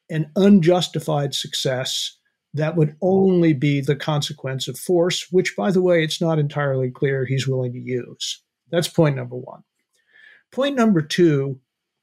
[0.09, 2.17] an unjustified success
[2.53, 6.91] that would only be the consequence of force, which, by the way, it's not entirely
[6.91, 8.41] clear he's willing to use.
[8.69, 9.63] That's point number one.
[10.51, 11.59] Point number two,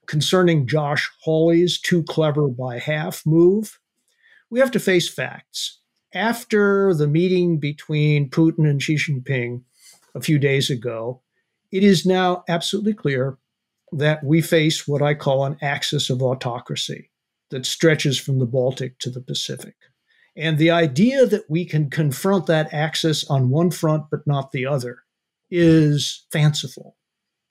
[0.07, 3.79] concerning Josh Hawley's too clever by half move,
[4.49, 5.79] we have to face facts
[6.15, 9.61] after the meeting between Putin and Xi Jinping
[10.15, 11.21] a few days ago,
[11.71, 13.37] it is now absolutely clear
[13.91, 17.11] that we face what I call an axis of autocracy
[17.49, 19.75] that stretches from the Baltic to the Pacific.
[20.35, 24.65] And the idea that we can confront that axis on one front but not the
[24.65, 24.99] other
[25.49, 26.97] is fanciful.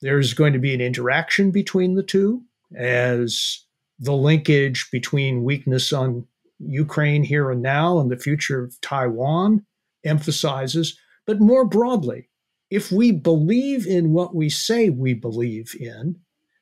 [0.00, 2.42] There's going to be an interaction between the two
[2.76, 3.64] as
[3.98, 6.26] the linkage between weakness on
[6.68, 9.64] Ukraine here and now and the future of Taiwan
[10.04, 10.98] emphasizes.
[11.26, 12.28] But more broadly,
[12.70, 16.16] if we believe in what we say we believe in,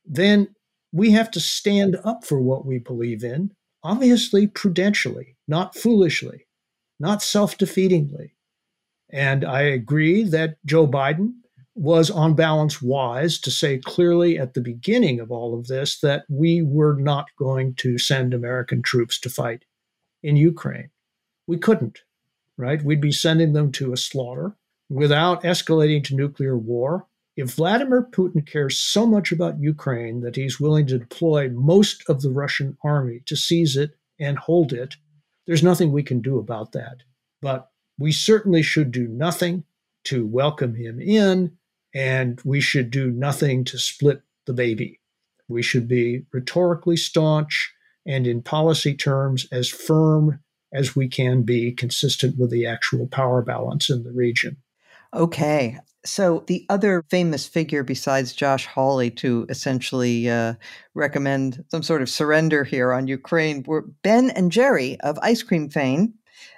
[0.04, 0.54] then
[0.92, 6.46] we have to stand up for what we believe in, obviously prudentially, not foolishly,
[7.00, 8.32] not self defeatingly.
[9.10, 11.34] And I agree that Joe Biden
[11.74, 16.24] was on balance wise to say clearly at the beginning of all of this that
[16.28, 19.64] we were not going to send American troops to fight
[20.22, 20.90] in Ukraine.
[21.46, 22.00] We couldn't,
[22.56, 22.82] right?
[22.82, 24.56] We'd be sending them to a slaughter
[24.88, 27.06] without escalating to nuclear war.
[27.36, 32.20] If Vladimir Putin cares so much about Ukraine that he's willing to deploy most of
[32.20, 34.96] the Russian army to seize it and hold it,
[35.46, 36.98] there's nothing we can do about that.
[37.40, 39.64] But we certainly should do nothing
[40.04, 41.56] to welcome him in
[41.94, 45.00] and we should do nothing to split the baby.
[45.48, 47.72] We should be rhetorically staunch
[48.06, 50.40] and in policy terms as firm
[50.72, 54.56] as we can be, consistent with the actual power balance in the region.
[55.14, 55.78] Okay.
[56.04, 60.54] So, the other famous figure besides Josh Hawley to essentially uh,
[60.94, 65.68] recommend some sort of surrender here on Ukraine were Ben and Jerry of Ice Cream
[65.68, 66.14] fame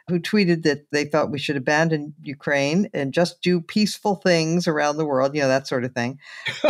[0.09, 4.97] who tweeted that they thought we should abandon Ukraine and just do peaceful things around
[4.97, 6.19] the world, you know, that sort of thing.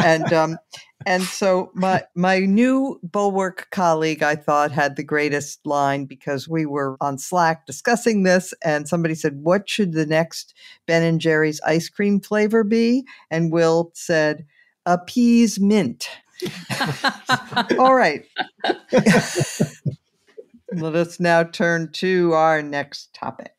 [0.03, 0.59] And um,
[1.07, 6.65] and so my my new bulwark colleague, I thought, had the greatest line because we
[6.65, 10.55] were on Slack discussing this, and somebody said, "What should the next
[10.87, 14.47] Ben and Jerry's ice cream flavor be?" And Will said,
[14.87, 16.09] "Appease mint."
[17.79, 18.25] All right.
[20.81, 23.53] Let us now turn to our next topic.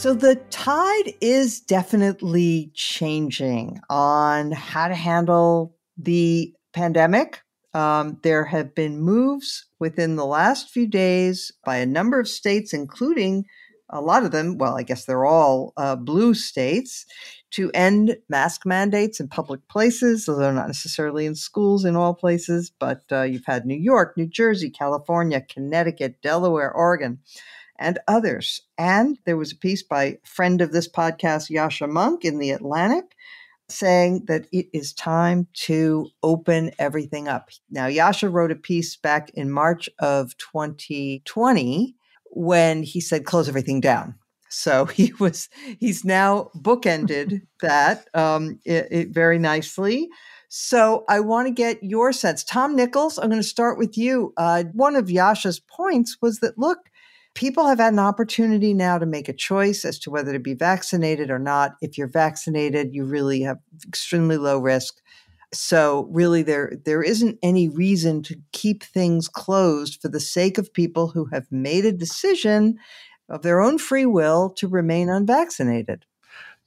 [0.00, 7.42] So, the tide is definitely changing on how to handle the pandemic.
[7.74, 12.72] Um, there have been moves within the last few days by a number of states,
[12.72, 13.44] including
[13.92, 17.06] a lot of them, well, I guess they're all uh, blue states,
[17.52, 22.70] to end mask mandates in public places, although not necessarily in schools in all places.
[22.70, 27.18] But uh, you've had New York, New Jersey, California, Connecticut, Delaware, Oregon,
[27.78, 28.62] and others.
[28.78, 33.16] And there was a piece by friend of this podcast, Yascha Mounk, in The Atlantic.
[33.68, 37.50] Saying that it is time to open everything up.
[37.70, 41.94] Now, Yascha wrote a piece back in March of 2020
[42.30, 44.14] when he said close everything down.
[44.48, 50.08] So he was he's now bookended that um, it, it very nicely.
[50.52, 53.18] So I want to get your sense, Tom Nichols.
[53.18, 54.32] I'm going to start with you.
[54.36, 56.90] Uh, one of Yascha's points was that look,
[57.34, 60.54] people have had an opportunity now to make a choice as to whether to be
[60.54, 61.76] vaccinated or not.
[61.80, 64.96] If you're vaccinated, you really have extremely low risk.
[65.52, 70.72] So really there there isn't any reason to keep things closed for the sake of
[70.72, 72.78] people who have made a decision
[73.28, 76.04] of their own free will to remain unvaccinated.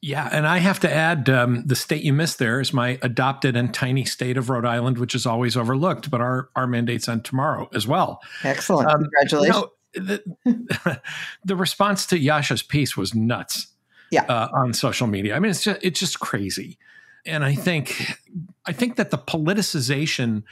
[0.06, 3.56] Yeah, and I have to add um, the state you missed there is my adopted
[3.56, 7.24] and tiny state of Rhode Island, which is always overlooked, but our our mandates end
[7.24, 8.22] tomorrow as well.
[8.44, 9.66] Excellent, um, congratulations.
[9.96, 11.02] You know, the,
[11.46, 13.68] the, response to Yascha's piece was nuts.
[14.12, 15.38] Yeah, uh, on social media.
[15.38, 16.78] I mean, it's just it's just crazy,
[17.26, 18.20] and I think
[18.66, 20.44] I think that the politicization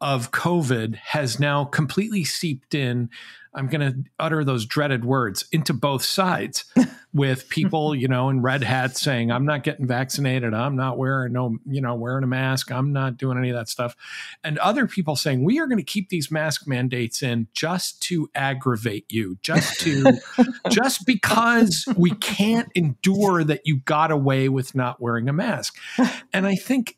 [0.00, 3.10] of COVID has now completely seeped in
[3.54, 6.64] I'm going to utter those dreaded words into both sides
[7.14, 10.52] with people, you know, in red hats saying, I'm not getting vaccinated.
[10.52, 12.72] I'm not wearing no, you know, wearing a mask.
[12.72, 13.94] I'm not doing any of that stuff.
[14.42, 18.28] And other people saying, we are going to keep these mask mandates in just to
[18.34, 20.18] aggravate you, just to,
[20.68, 25.76] just because we can't endure that you got away with not wearing a mask.
[26.32, 26.96] And I think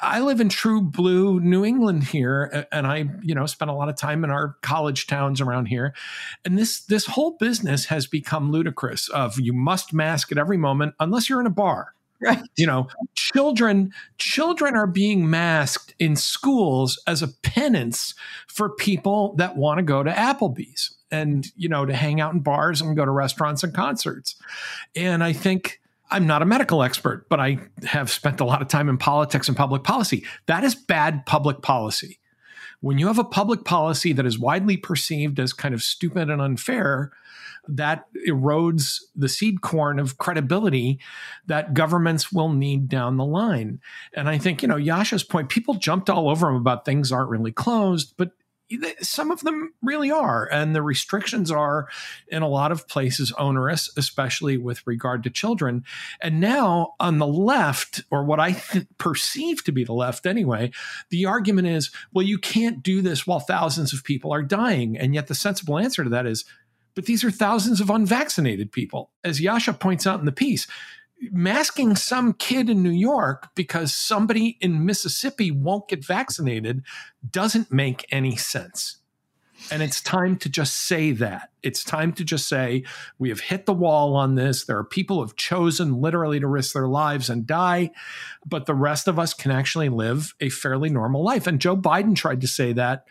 [0.00, 3.88] I live in true blue New England here, and I, you know, spent a lot
[3.88, 5.92] of time in our college towns around here.
[6.44, 9.08] And this this whole business has become ludicrous.
[9.08, 11.94] Of you must mask at every moment, unless you're in a bar.
[12.20, 12.40] Right.
[12.56, 18.14] You know, children children are being masked in schools as a penance
[18.46, 22.40] for people that want to go to Applebee's and you know to hang out in
[22.40, 24.36] bars and go to restaurants and concerts.
[24.94, 25.80] And I think
[26.12, 29.48] I'm not a medical expert, but I have spent a lot of time in politics
[29.48, 30.24] and public policy.
[30.46, 32.18] That is bad public policy.
[32.80, 36.42] When you have a public policy that is widely perceived as kind of stupid and
[36.42, 37.12] unfair,
[37.68, 40.98] that erodes the seed corn of credibility
[41.46, 43.80] that governments will need down the line.
[44.14, 47.30] And I think, you know, Yascha's point, people jumped all over him about things aren't
[47.30, 48.32] really closed, but
[49.00, 50.48] some of them really are.
[50.50, 51.88] And the restrictions are,
[52.28, 55.84] in a lot of places, onerous, especially with regard to children.
[56.20, 60.70] And now, on the left, or what I th- perceive to be the left anyway,
[61.10, 64.98] the argument is well, you can't do this while thousands of people are dying.
[64.98, 66.44] And yet, the sensible answer to that is,
[66.94, 69.10] but these are thousands of unvaccinated people.
[69.24, 70.66] As Yascha points out in the piece,
[71.30, 76.82] masking some kid in New York because somebody in Mississippi won't get vaccinated
[77.30, 78.98] doesn't make any sense.
[79.70, 81.50] And it's time to just say that.
[81.62, 82.84] It's time to just say,
[83.18, 84.64] we have hit the wall on this.
[84.64, 87.90] There are people who have chosen literally to risk their lives and die,
[88.44, 91.46] but the rest of us can actually live a fairly normal life.
[91.46, 93.06] And Joe Biden tried to say that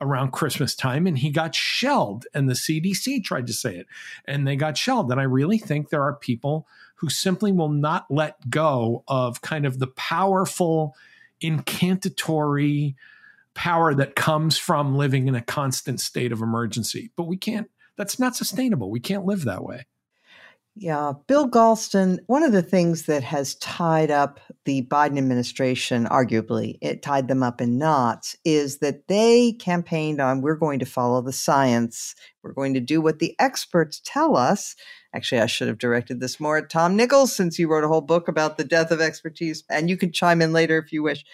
[0.00, 2.26] around Christmas time and he got shelled.
[2.34, 3.86] And the CDC tried to say it
[4.26, 5.10] and they got shelled.
[5.10, 6.66] And I really think there are people
[6.96, 10.94] who simply will not let go of kind of the powerful,
[11.40, 12.96] incantatory,
[13.54, 17.10] power that comes from living in a constant state of emergency.
[17.16, 18.90] But we can't, that's not sustainable.
[18.90, 19.86] We can't live that way.
[20.76, 21.12] Yeah.
[21.28, 27.00] Bill Galston, one of the things that has tied up the Biden administration, arguably, it
[27.00, 31.32] tied them up in knots, is that they campaigned on we're going to follow the
[31.32, 32.16] science.
[32.42, 34.74] We're going to do what the experts tell us.
[35.14, 38.00] Actually, I should have directed this more at Tom Nichols since you wrote a whole
[38.00, 41.24] book about the death of expertise, and you can chime in later if you wish.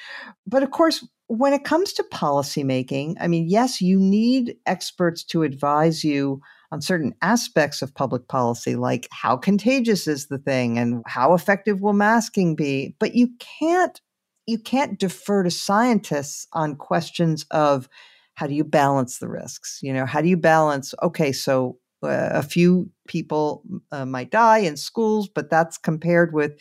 [0.46, 5.44] But of course, when it comes to policymaking, I mean, yes, you need experts to
[5.44, 6.42] advise you
[6.72, 11.80] on certain aspects of public policy, like how contagious is the thing and how effective
[11.80, 12.94] will masking be.
[12.98, 14.00] But you can't
[14.46, 17.88] you can't defer to scientists on questions of
[18.34, 19.78] how do you balance the risks?
[19.82, 20.94] You know, how do you balance?
[21.02, 23.62] Okay, so uh, a few people
[23.92, 26.58] uh, might die in schools, but that's compared with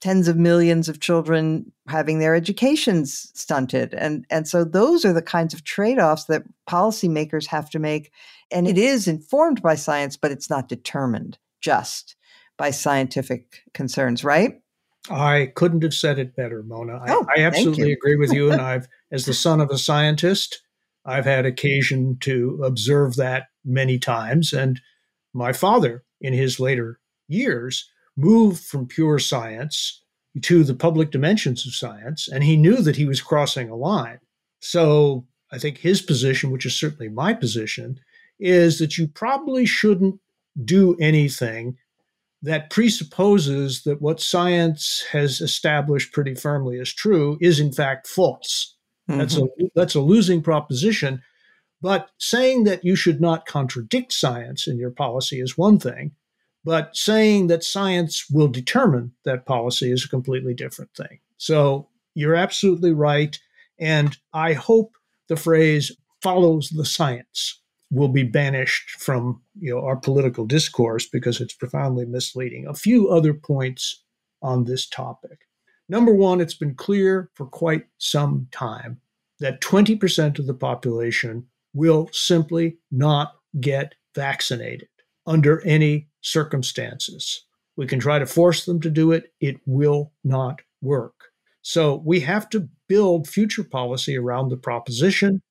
[0.00, 3.94] tens of millions of children having their educations stunted.
[3.94, 8.12] And and so those are the kinds of trade-offs that policymakers have to make.
[8.50, 12.16] And it is informed by science but it's not determined just
[12.56, 14.60] by scientific concerns right?
[15.10, 17.02] I couldn't have said it better mona.
[17.08, 20.60] Oh, i, I absolutely agree with you and i've as the son of a scientist
[21.04, 24.52] i've had occasion to observe that many times.
[24.52, 24.80] And
[25.32, 27.88] my father in his later years
[28.20, 30.02] moved from pure science
[30.42, 34.18] to the public dimensions of science, and he knew that he was crossing a line.
[34.60, 37.98] So I think his position, which is certainly my position,
[38.38, 40.20] is that you probably shouldn't
[40.64, 41.76] do anything
[42.42, 48.76] that presupposes that what science has established pretty firmly as true is in fact false.
[49.08, 49.18] Mm-hmm.
[49.18, 51.22] That's a that's a losing proposition.
[51.82, 56.12] But saying that you should not contradict science in your policy is one thing.
[56.64, 61.20] But saying that science will determine that policy is a completely different thing.
[61.38, 63.38] So you're absolutely right.
[63.78, 64.92] And I hope
[65.28, 65.90] the phrase
[66.22, 72.04] follows the science will be banished from you know, our political discourse because it's profoundly
[72.04, 72.66] misleading.
[72.66, 74.04] A few other points
[74.42, 75.40] on this topic.
[75.88, 79.00] Number one, it's been clear for quite some time
[79.40, 84.88] that 20% of the population will simply not get vaccinated
[85.26, 87.44] under any circumstances.
[87.76, 91.30] We can try to force them to do it, it will not work.
[91.62, 95.42] So we have to build future policy around the proposition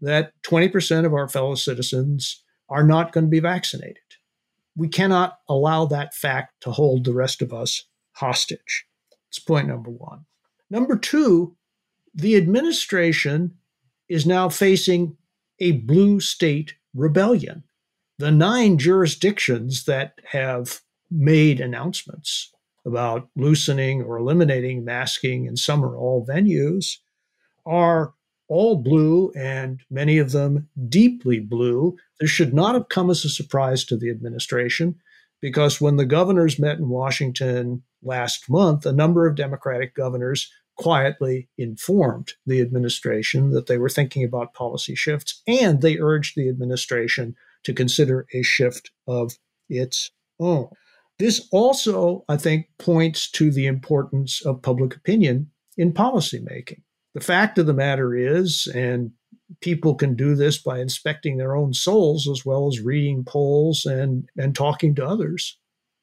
[0.00, 3.98] that 20% of our fellow citizens are not going to be vaccinated.
[4.76, 8.86] We cannot allow that fact to hold the rest of us hostage.
[9.28, 10.24] It's point number one.
[10.70, 11.56] Number two,
[12.14, 13.54] the administration
[14.08, 15.16] is now facing
[15.58, 17.64] a blue state rebellion
[18.20, 22.52] the nine jurisdictions that have made announcements
[22.84, 26.98] about loosening or eliminating masking in some or all venues
[27.64, 28.12] are
[28.46, 31.96] all blue and many of them deeply blue.
[32.20, 34.96] This should not have come as a surprise to the administration
[35.40, 41.48] because when the governors met in Washington last month, a number of Democratic governors quietly
[41.56, 47.34] informed the administration that they were thinking about policy shifts and they urged the administration
[47.64, 49.32] to consider a shift of
[49.68, 50.68] its own.
[51.18, 56.82] This also, I think, points to the importance of public opinion in policymaking.
[57.14, 59.12] The fact of the matter is, and
[59.60, 64.28] people can do this by inspecting their own souls as well as reading polls and,
[64.36, 65.58] and talking to others,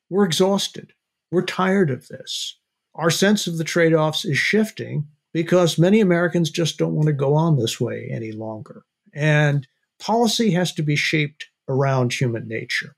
[0.09, 0.93] we're exhausted.
[1.31, 2.59] We're tired of this.
[2.95, 7.13] Our sense of the trade offs is shifting because many Americans just don't want to
[7.13, 8.83] go on this way any longer.
[9.13, 9.67] And
[9.99, 12.95] policy has to be shaped around human nature.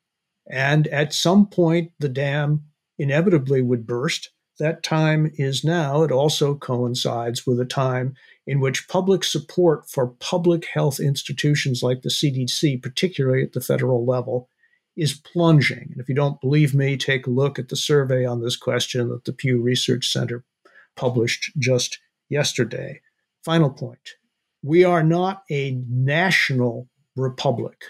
[0.50, 2.66] And at some point, the dam
[2.98, 4.32] inevitably would burst.
[4.58, 6.04] That time is now.
[6.04, 12.02] It also coincides with a time in which public support for public health institutions like
[12.02, 14.50] the CDC, particularly at the federal level,
[14.98, 15.90] is plunging.
[15.92, 19.10] And if you don't believe me, take a look at the survey on this question
[19.10, 20.44] that the Pew Research Center
[20.98, 23.00] published just yesterday.
[23.46, 24.16] Final point
[24.62, 27.82] we are not a national republic,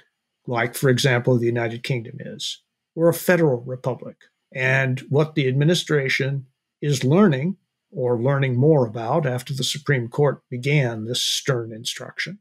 [0.47, 2.61] like, for example, the United Kingdom is.
[2.95, 4.17] We're a federal republic.
[4.53, 6.47] And what the administration
[6.81, 7.57] is learning
[7.91, 12.39] or learning more about after the Supreme Court began this stern instruction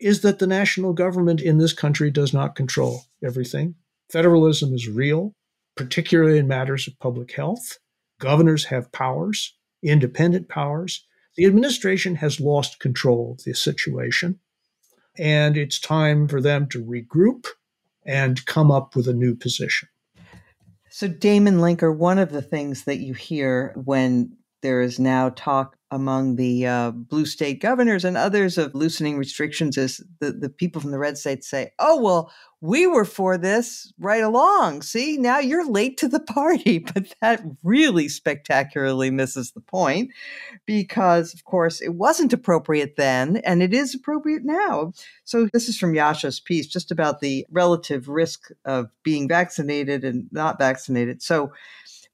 [0.00, 3.74] is that the national government in this country does not control everything.
[4.10, 5.34] Federalism is real,
[5.76, 7.78] particularly in matters of public health.
[8.20, 11.04] Governors have powers, independent powers.
[11.38, 14.40] The administration has lost control of the situation,
[15.16, 17.46] and it's time for them to regroup
[18.04, 19.88] and come up with a new position.
[20.90, 25.76] So, Damon Linker, one of the things that you hear when there is now talk
[25.90, 30.80] among the uh, blue state governors and others of loosening restrictions is the, the people
[30.80, 32.30] from the red states say, oh, well,
[32.60, 34.82] we were for this right along.
[34.82, 36.80] See, now you're late to the party.
[36.80, 40.10] But that really spectacularly misses the point
[40.66, 44.92] because, of course, it wasn't appropriate then and it is appropriate now.
[45.24, 50.28] So, this is from Yascha's piece just about the relative risk of being vaccinated and
[50.32, 51.22] not vaccinated.
[51.22, 51.52] So,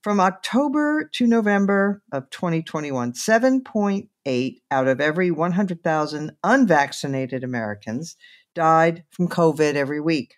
[0.04, 8.18] from October to November of 2021, 7.8 out of every 100,000 unvaccinated Americans
[8.54, 10.34] died from COVID every week.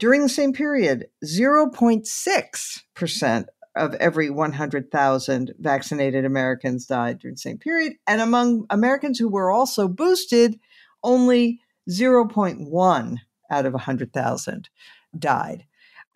[0.00, 3.44] During the same period, 0.6%
[3.76, 7.92] of every 100,000 vaccinated Americans died during the same period.
[8.04, 10.58] And among Americans who were also boosted,
[11.04, 14.68] only 0.1 out of 100,000
[15.16, 15.66] died.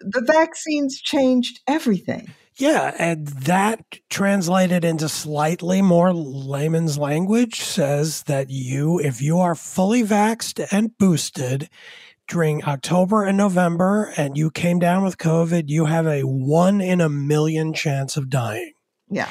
[0.00, 2.32] The vaccines changed everything.
[2.56, 9.54] Yeah, and that translated into slightly more layman's language says that you, if you are
[9.54, 11.70] fully vaxxed and boosted
[12.28, 17.00] during October and November and you came down with COVID, you have a one in
[17.00, 18.72] a million chance of dying.
[19.08, 19.28] Yeah.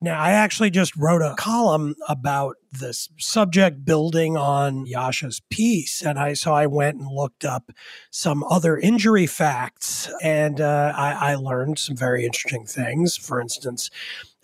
[0.00, 6.02] Now, I actually just wrote a column about this subject building on Yascha's piece.
[6.02, 7.70] And I, so I went and looked up
[8.10, 13.16] some other injury facts and uh, I, I learned some very interesting things.
[13.16, 13.90] For instance,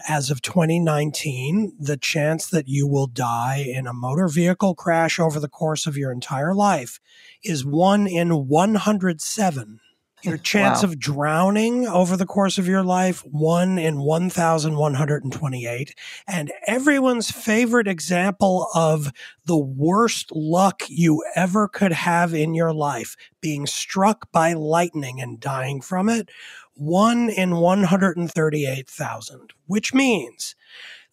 [0.09, 5.39] as of 2019, the chance that you will die in a motor vehicle crash over
[5.39, 7.01] the course of your entire life
[7.45, 9.81] is one in 107.
[10.23, 10.89] Your chance wow.
[10.91, 15.95] of drowning over the course of your life, one in 1,128.
[16.27, 19.13] And everyone's favorite example of
[19.47, 25.41] the worst luck you ever could have in your life, being struck by lightning and
[25.41, 26.29] dying from it,
[26.75, 30.55] one in 138,000, which means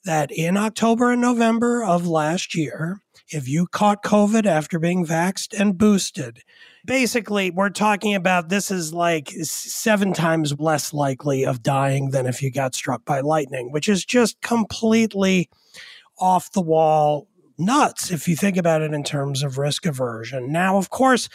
[0.05, 5.59] that in October and November of last year, if you caught COVID after being vaxxed
[5.59, 6.43] and boosted,
[6.87, 12.41] basically we're talking about this is like seven times less likely of dying than if
[12.41, 15.49] you got struck by lightning, which is just completely
[16.17, 17.27] off the wall
[17.59, 20.51] nuts if you think about it in terms of risk aversion.
[20.51, 21.29] Now, of course,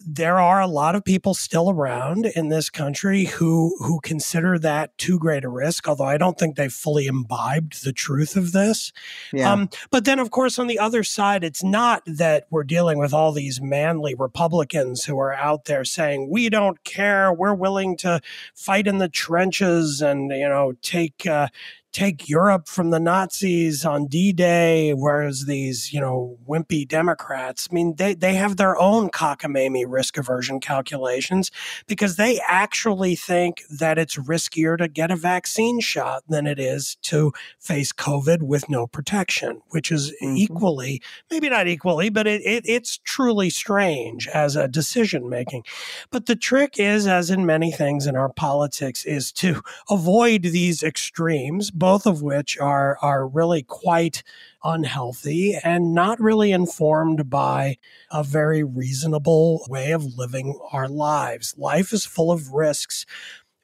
[0.00, 4.96] there are a lot of people still around in this country who who consider that
[4.98, 5.88] too great a risk.
[5.88, 8.92] Although I don't think they've fully imbibed the truth of this.
[9.32, 9.52] Yeah.
[9.52, 13.12] Um, but then, of course, on the other side, it's not that we're dealing with
[13.12, 18.20] all these manly Republicans who are out there saying we don't care, we're willing to
[18.54, 21.48] fight in the trenches and you know take uh,
[21.92, 27.96] take Europe from the Nazis on D-Day, whereas these, you know, wimpy Democrats, I mean,
[27.96, 31.50] they, they have their own cockamamie risk aversion calculations
[31.86, 36.96] because they actually think that it's riskier to get a vaccine shot than it is
[37.02, 40.36] to face COVID with no protection, which is mm-hmm.
[40.36, 45.64] equally, maybe not equally, but it, it, it's truly strange as a decision making.
[46.10, 50.82] But the trick is, as in many things in our politics, is to avoid these
[50.82, 54.22] extremes both of which are are really quite
[54.62, 57.76] unhealthy and not really informed by
[58.12, 61.56] a very reasonable way of living our lives.
[61.58, 63.04] Life is full of risks.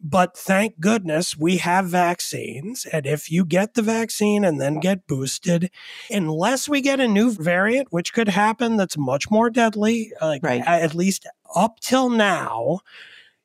[0.00, 2.86] But thank goodness we have vaccines.
[2.86, 5.70] And if you get the vaccine and then get boosted,
[6.10, 10.62] unless we get a new variant, which could happen, that's much more deadly, like right.
[10.66, 12.80] at least up till now,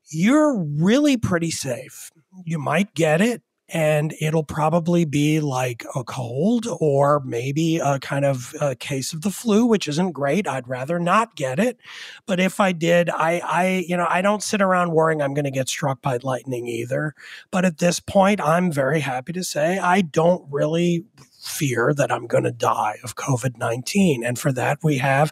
[0.09, 2.11] you're really pretty safe.
[2.43, 8.25] You might get it and it'll probably be like a cold or maybe a kind
[8.25, 10.47] of a case of the flu, which isn't great.
[10.47, 11.77] I'd rather not get it.
[12.25, 15.45] But if I did, I, I, you know, I don't sit around worrying I'm going
[15.45, 17.15] to get struck by lightning either.
[17.51, 21.05] But at this point, I'm very happy to say I don't really
[21.41, 24.23] fear that I'm going to die of COVID 19.
[24.23, 25.31] And for that, we have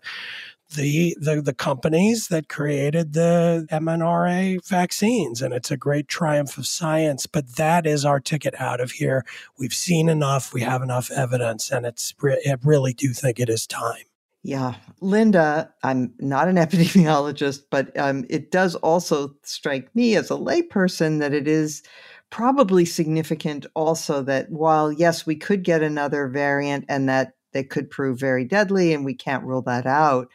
[0.71, 5.41] the, the, the companies that created the mRNA vaccines.
[5.41, 7.25] And it's a great triumph of science.
[7.25, 9.25] But that is our ticket out of here.
[9.57, 10.53] We've seen enough.
[10.53, 11.71] We have enough evidence.
[11.71, 14.05] And it's, I really do think it is time.
[14.43, 14.75] Yeah.
[15.01, 21.19] Linda, I'm not an epidemiologist, but um, it does also strike me as a layperson
[21.19, 21.83] that it is
[22.31, 27.89] probably significant also that while, yes, we could get another variant and that they could
[27.89, 30.29] prove very deadly, and we can't rule that out.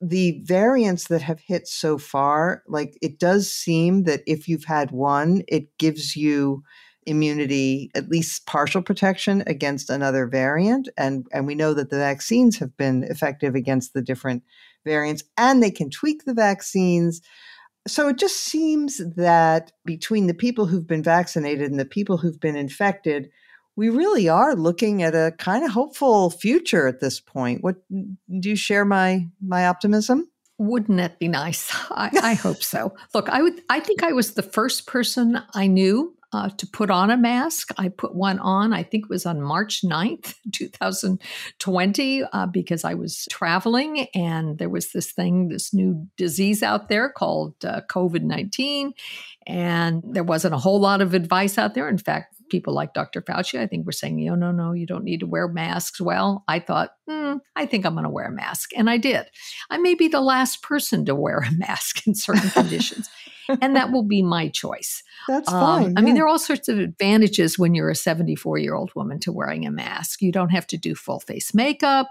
[0.00, 4.90] The variants that have hit so far, like it does seem that if you've had
[4.90, 6.62] one, it gives you
[7.06, 10.88] immunity, at least partial protection against another variant.
[10.98, 14.42] And, and we know that the vaccines have been effective against the different
[14.84, 17.22] variants, and they can tweak the vaccines.
[17.86, 22.40] So it just seems that between the people who've been vaccinated and the people who've
[22.40, 23.30] been infected,
[23.76, 27.62] we really are looking at a kind of hopeful future at this point.
[27.62, 30.28] What do you share my my optimism?
[30.58, 31.70] Wouldn't it be nice?
[31.90, 32.94] I, I hope so.
[33.14, 33.62] Look, I would.
[33.68, 37.70] I think I was the first person I knew uh, to put on a mask.
[37.78, 42.94] I put one on, I think it was on March 9th, 2020, uh, because I
[42.94, 48.22] was traveling and there was this thing, this new disease out there called uh, COVID
[48.22, 48.92] 19.
[49.46, 51.88] And there wasn't a whole lot of advice out there.
[51.88, 53.22] In fact, people like Dr.
[53.22, 56.00] Fauci, I think, were saying, no, no, no, you don't need to wear masks.
[56.00, 58.70] Well, I thought, mm, I think I'm going to wear a mask.
[58.76, 59.26] And I did.
[59.70, 63.08] I may be the last person to wear a mask in certain conditions
[63.48, 65.02] and that will be my choice.
[65.28, 65.94] That's um, fine.
[65.96, 69.18] I mean, there are all sorts of advantages when you're a 74 year old woman
[69.20, 70.22] to wearing a mask.
[70.22, 72.08] You don't have to do full face makeup.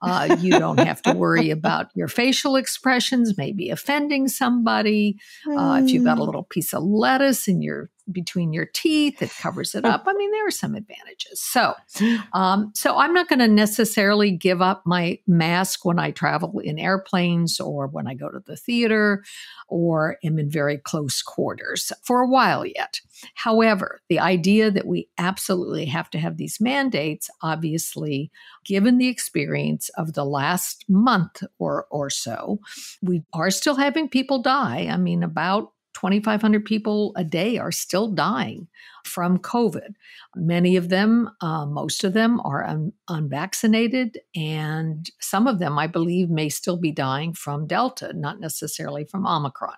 [0.00, 5.16] Uh, you don't have to worry about your facial expressions, maybe offending somebody.
[5.48, 6.26] Uh, if you've got a mm.
[6.26, 10.04] little piece of lettuce in your between your teeth, it covers it up.
[10.06, 11.40] I mean, there are some advantages.
[11.40, 11.74] So,
[12.32, 16.78] um, so I'm not going to necessarily give up my mask when I travel in
[16.78, 19.24] airplanes or when I go to the theater
[19.68, 23.00] or am in very close quarters for a while yet.
[23.34, 28.30] However, the idea that we absolutely have to have these mandates, obviously,
[28.64, 32.58] given the experience of the last month or, or so,
[33.00, 34.88] we are still having people die.
[34.90, 38.68] I mean, about 2,500 people a day are still dying
[39.04, 39.94] from COVID.
[40.34, 45.86] Many of them, uh, most of them, are un- unvaccinated, and some of them, I
[45.86, 49.76] believe, may still be dying from Delta, not necessarily from Omicron.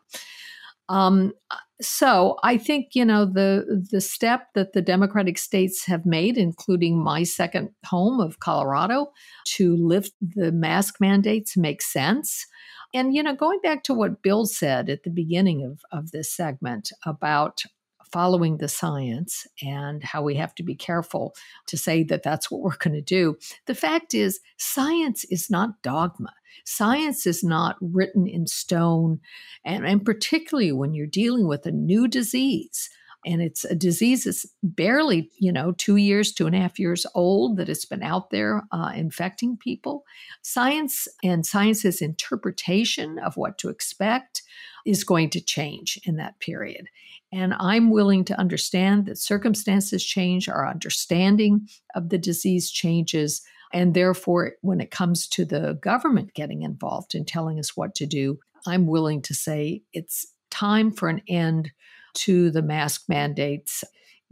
[0.88, 1.32] Um,
[1.80, 7.02] so I think you know the the step that the Democratic states have made, including
[7.02, 9.12] my second home of Colorado,
[9.56, 12.46] to lift the mask mandates makes sense.
[12.94, 16.32] And, you know, going back to what Bill said at the beginning of, of this
[16.32, 17.64] segment about
[18.12, 21.34] following the science and how we have to be careful
[21.66, 23.36] to say that that's what we're going to do.
[23.66, 26.32] The fact is, science is not dogma.
[26.64, 29.20] Science is not written in stone.
[29.64, 32.88] And, and particularly when you're dealing with a new disease,
[33.26, 37.06] and it's a disease that's barely, you know, two years, two and a half years
[37.14, 40.04] old that it's been out there uh, infecting people.
[40.42, 44.42] Science and science's interpretation of what to expect
[44.84, 46.88] is going to change in that period.
[47.32, 53.42] And I'm willing to understand that circumstances change, our understanding of the disease changes.
[53.72, 58.06] And therefore, when it comes to the government getting involved and telling us what to
[58.06, 61.72] do, I'm willing to say it's time for an end
[62.14, 63.84] to the mask mandates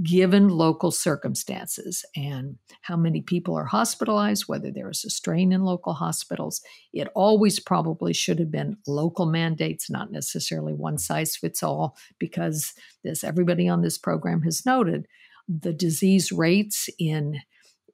[0.02, 5.62] given local circumstances and how many people are hospitalized, whether there is a strain in
[5.62, 6.60] local hospitals.
[6.92, 12.72] It always probably should have been local mandates, not necessarily one size fits all, because
[13.04, 15.06] as everybody on this program has noted,
[15.48, 17.40] the disease rates in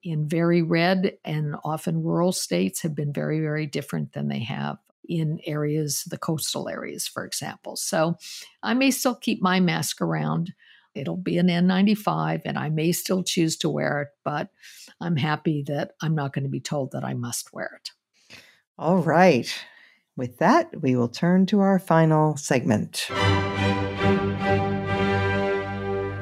[0.01, 4.77] in very red and often rural states have been very, very different than they have
[5.09, 7.75] in areas, the coastal areas, for example.
[7.75, 8.15] So
[8.63, 10.53] I may still keep my mask around.
[10.95, 14.49] It'll be an N95 and I may still choose to wear it, but
[15.01, 17.89] I'm happy that I'm not going to be told that I must wear it.
[18.77, 19.51] All right.
[20.15, 23.07] With that, we will turn to our final segment.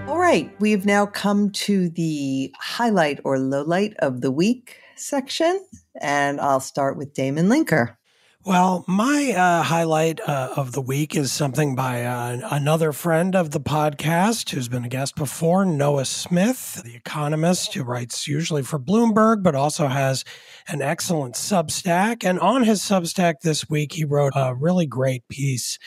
[0.08, 5.66] All right, we've now come to the highlight or lowlight of the week section,
[6.00, 7.97] and I'll start with Damon Linker.
[8.48, 13.52] Well, my uh, highlight uh, of the week is something by uh, another friend of
[13.52, 18.80] the podcast who's been a guest before, Noah Smith, the economist who writes usually for
[18.80, 20.24] Bloomberg, but also has
[20.70, 22.24] an excellent Substack.
[22.24, 25.78] And on his Substack this week, he wrote a really great piece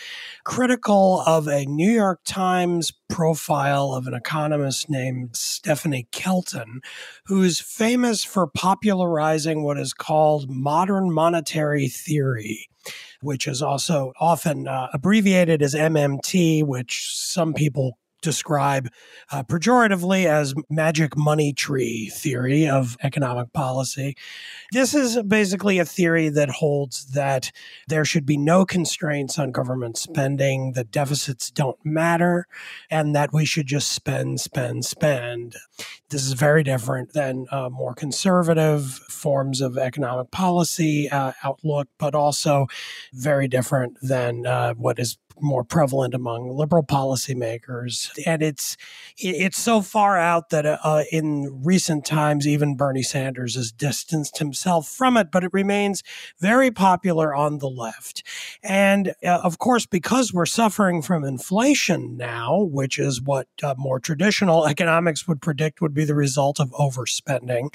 [0.45, 6.81] critical of a New York Times profile of an economist named Stephanie Kelton,
[7.25, 12.50] who's famous for popularizing what is called modern monetary theory
[13.23, 18.89] which is also often uh, abbreviated as MMT, which some people describe
[19.31, 24.17] uh, pejoratively as magic money tree theory of economic policy.
[24.73, 27.53] This is basically a theory that holds that
[27.89, 32.47] there should be no constraints on government spending, that deficits don't matter,
[32.91, 35.57] and that we should just spend, spend, spend.
[36.11, 42.15] This is very different than uh, more conservative forms of economic policy uh, outlook, but
[42.15, 42.67] also
[43.13, 48.77] very different than uh, what is more prevalent among liberal policymakers, and it's
[49.19, 54.89] it's so far out that uh, in recent times even Bernie Sanders has distanced himself
[54.89, 56.03] from it, but it remains
[56.39, 58.23] very popular on the left.
[58.63, 64.01] And uh, of course, because we're suffering from inflation now, which is what uh, more
[64.01, 67.75] traditional economics would predict would be the result of overspending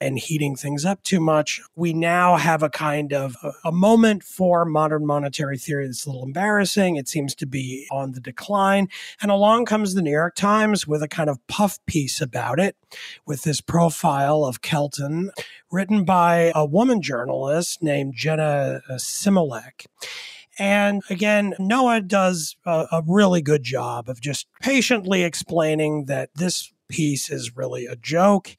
[0.00, 4.22] and heating things up too much, we now have a kind of a, a moment
[4.22, 6.96] for modern monetary theory that's a little embarrassing.
[7.06, 8.88] It seems to be on the decline.
[9.22, 12.74] And along comes the New York Times with a kind of puff piece about it,
[13.24, 15.30] with this profile of Kelton
[15.70, 19.86] written by a woman journalist named Jenna uh, Smialek.
[20.58, 26.72] And again, Noah does a, a, really good job of just patiently explaining that this
[26.88, 28.56] piece is really a joke.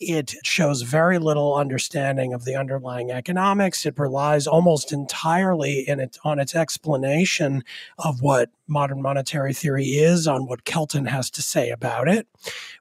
[0.00, 3.84] It shows very little understanding of the underlying economics.
[3.84, 7.64] It relies almost entirely in it, on its explanation
[7.98, 12.28] of what modern monetary theory is, on what Kelton has to say about it,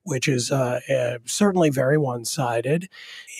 [0.03, 2.89] which is uh, uh, certainly very one sided.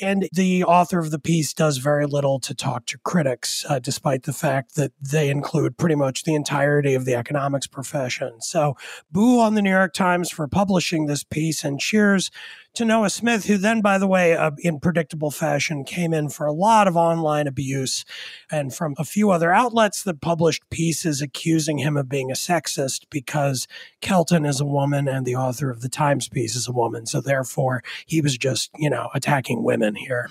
[0.02, 4.24] And the author of the piece does very little to talk to critics, uh, despite
[4.24, 8.42] the fact that they include pretty much the entirety of the economics profession.
[8.42, 8.76] So,
[9.12, 12.32] boo on the New York Times for publishing this piece, and cheers
[12.78, 16.46] to Noah Smith, who then, by the way, uh, in predictable fashion, came in for
[16.46, 18.06] a lot of online abuse
[18.52, 23.06] and from a few other outlets that published pieces accusing him of being a sexist
[23.10, 23.68] because
[24.02, 27.08] Kelton is a woman and the author of the Times piece is a woman.
[27.08, 30.30] So therefore, he was just, you know, attacking women here.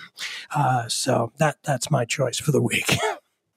[0.55, 2.97] Uh, so that that's my choice for the week.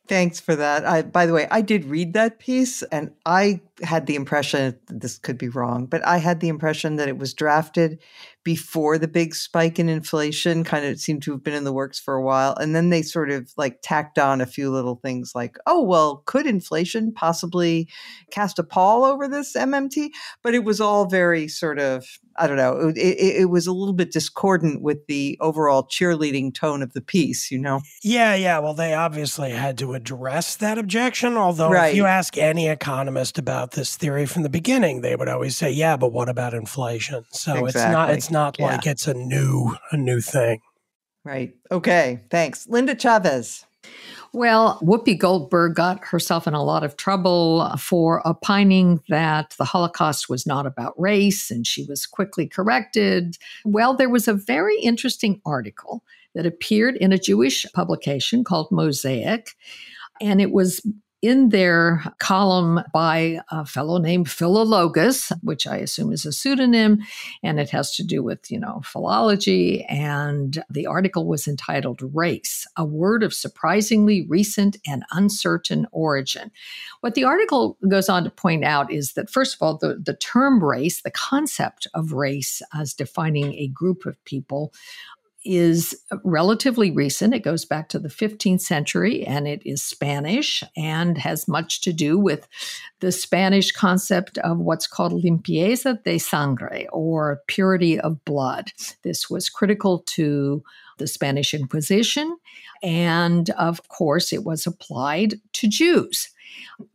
[0.10, 0.88] Thanks for that.
[0.88, 5.20] I, by the way, I did read that piece and I had the impression, this
[5.20, 8.00] could be wrong, but I had the impression that it was drafted
[8.44, 12.00] before the big spike in inflation kind of seemed to have been in the works
[12.00, 12.56] for a while.
[12.56, 16.24] And then they sort of like tacked on a few little things like, oh, well,
[16.26, 17.90] could inflation possibly
[18.32, 20.12] cast a pall over this MMT?
[20.42, 22.06] But it was all very sort of,
[22.38, 26.54] I don't know, it, it, it was a little bit discordant with the overall cheerleading
[26.54, 27.82] tone of the piece, you know?
[28.02, 28.60] Yeah, yeah.
[28.60, 31.36] Well, they obviously had to address that objection.
[31.36, 31.90] Although, right.
[31.90, 35.70] if you ask any economist about this theory from the beginning, they would always say,
[35.72, 37.26] yeah, but what about inflation?
[37.32, 37.68] So exactly.
[37.68, 38.75] it's not, it's not not yeah.
[38.75, 40.61] like it's a new a new thing.
[41.25, 41.53] Right.
[41.71, 42.21] Okay.
[42.30, 42.67] Thanks.
[42.67, 43.65] Linda Chavez.
[44.32, 50.30] Well, Whoopi Goldberg got herself in a lot of trouble for opining that the Holocaust
[50.30, 53.38] was not about race, and she was quickly corrected.
[53.65, 56.03] Well, there was a very interesting article
[56.36, 59.55] that appeared in a Jewish publication called Mosaic,
[60.21, 60.86] and it was
[61.22, 66.99] in their column by a fellow named Philologos, which I assume is a pseudonym,
[67.43, 69.84] and it has to do with, you know, philology.
[69.86, 76.51] And the article was entitled Race, a word of surprisingly recent and uncertain origin.
[77.01, 80.15] What the article goes on to point out is that, first of all, the, the
[80.15, 84.74] term race, the concept of race as defining a group of people,
[85.46, 87.34] is relatively recent.
[87.34, 91.94] It goes back to the 15th century and it is Spanish and has much to
[91.94, 92.48] do with
[93.00, 98.72] the Spanish concept of what's called limpieza de sangre or purity of blood.
[99.04, 100.64] This was critical to
[101.00, 102.38] the Spanish Inquisition.
[102.84, 106.30] And of course, it was applied to Jews.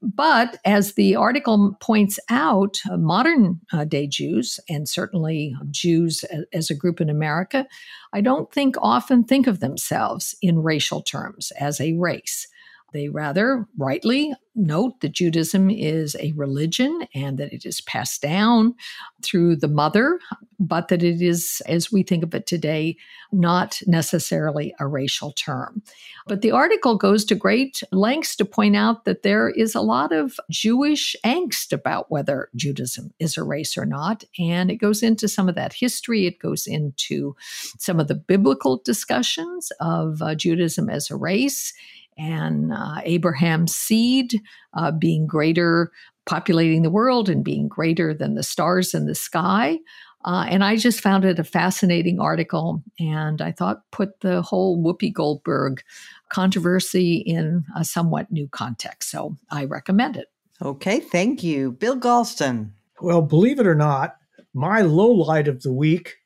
[0.03, 6.71] But as the article points out, uh, modern uh, day Jews, and certainly Jews as
[6.71, 7.67] a group in America,
[8.13, 12.49] I don't think often think of themselves in racial terms as a race.
[12.95, 18.77] They rather rightly note that Judaism is a religion and that it is passed down
[19.21, 20.21] through the mother,
[20.61, 22.97] but that it is, as we think of it today,
[23.33, 25.83] not necessarily a racial term.
[26.29, 30.13] But the article goes to great lengths to point out that there is a lot
[30.13, 34.23] of Jewish angst about whether Judaism is a race or not.
[34.39, 37.35] And it goes into some of that history, it goes into
[37.77, 41.73] some of the biblical discussions of uh, Judaism as a race
[42.17, 44.41] and uh, Abraham's seed
[44.75, 45.91] uh, being greater,
[46.27, 49.79] populating the world and being greater than the stars in the sky.
[50.25, 54.83] Uh, and I just found it a fascinating article, and I thought put the whole
[54.83, 55.83] Whoopi Goldberg
[56.31, 59.11] controversy in a somewhat new context.
[59.11, 60.29] So I recommend it.
[60.63, 61.73] Okay, thank you.
[61.73, 62.71] Bill Galston.
[63.03, 64.17] Well, believe it or not,
[64.55, 66.17] my low light of the week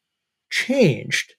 [0.50, 1.34] changed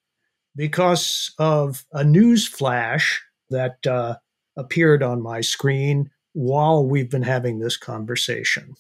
[0.56, 4.16] because of a news flash that uh,
[4.60, 8.76] appeared on my screen while we've been having this conversation.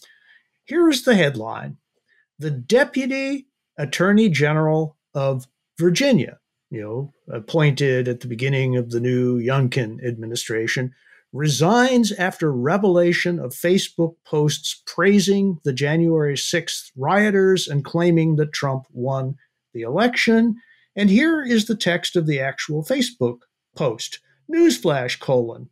[0.66, 1.78] Here is the headline
[2.38, 5.48] The Deputy Attorney General of
[5.80, 6.38] Virginia,
[6.70, 10.94] you know, appointed at the beginning of the new Youngkin administration,
[11.32, 18.86] resigns after revelation of Facebook posts praising the January 6th rioters and claiming that Trump
[18.92, 19.36] won
[19.74, 20.56] the election.
[20.96, 23.40] And here is the text of the actual Facebook
[23.76, 24.20] post.
[24.52, 25.70] Newsflash colon.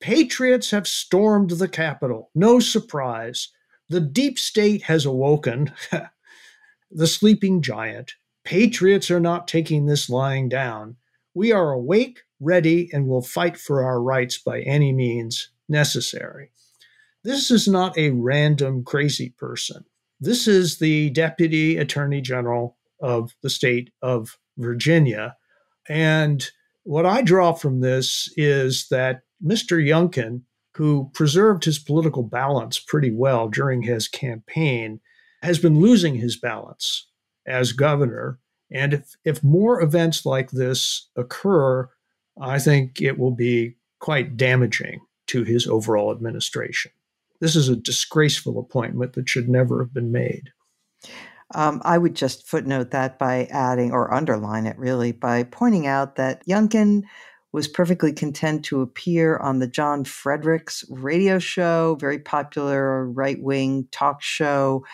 [0.00, 2.30] Patriots have stormed the Capitol.
[2.34, 3.48] No surprise.
[3.88, 5.72] The deep state has awoken.
[6.90, 8.14] the sleeping giant.
[8.44, 10.96] Patriots are not taking this lying down.
[11.34, 16.50] We are awake, ready, and will fight for our rights by any means necessary.
[17.24, 19.84] This is not a random crazy person.
[20.20, 25.36] This is the Deputy Attorney General of the state of Virginia.
[25.88, 26.48] And
[26.86, 29.84] what I draw from this is that Mr.
[29.84, 30.42] Youngkin,
[30.76, 35.00] who preserved his political balance pretty well during his campaign,
[35.42, 37.08] has been losing his balance
[37.44, 38.38] as governor.
[38.70, 41.88] And if, if more events like this occur,
[42.40, 46.92] I think it will be quite damaging to his overall administration.
[47.40, 50.52] This is a disgraceful appointment that should never have been made.
[51.54, 56.16] Um, I would just footnote that by adding, or underline it really, by pointing out
[56.16, 57.02] that Youngkin
[57.52, 63.88] was perfectly content to appear on the John Fredericks radio show, very popular right wing
[63.92, 64.84] talk show,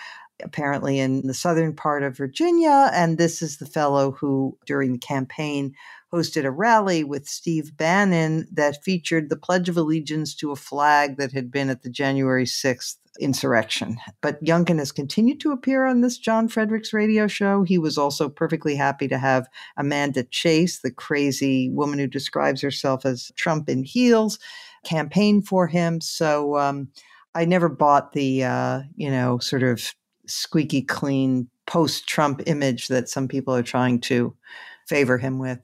[0.43, 2.91] apparently in the southern part of Virginia.
[2.93, 5.75] And this is the fellow who, during the campaign,
[6.13, 11.17] hosted a rally with Steve Bannon that featured the Pledge of Allegiance to a flag
[11.17, 13.99] that had been at the January 6th insurrection.
[14.21, 17.63] But Youngkin has continued to appear on this John Fredericks radio show.
[17.63, 23.05] He was also perfectly happy to have Amanda Chase, the crazy woman who describes herself
[23.05, 24.39] as Trump in heels,
[24.85, 26.01] campaign for him.
[26.01, 26.89] So um,
[27.35, 29.95] I never bought the, uh, you know, sort of
[30.27, 34.35] squeaky clean post Trump image that some people are trying to
[34.87, 35.59] favor him with.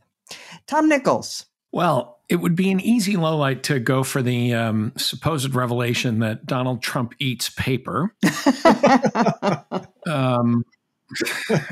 [0.66, 1.46] Tom Nichols.
[1.72, 6.18] Well, it would be an easy low light to go for the um, supposed revelation
[6.20, 8.14] that Donald Trump eats paper.
[10.06, 10.64] um,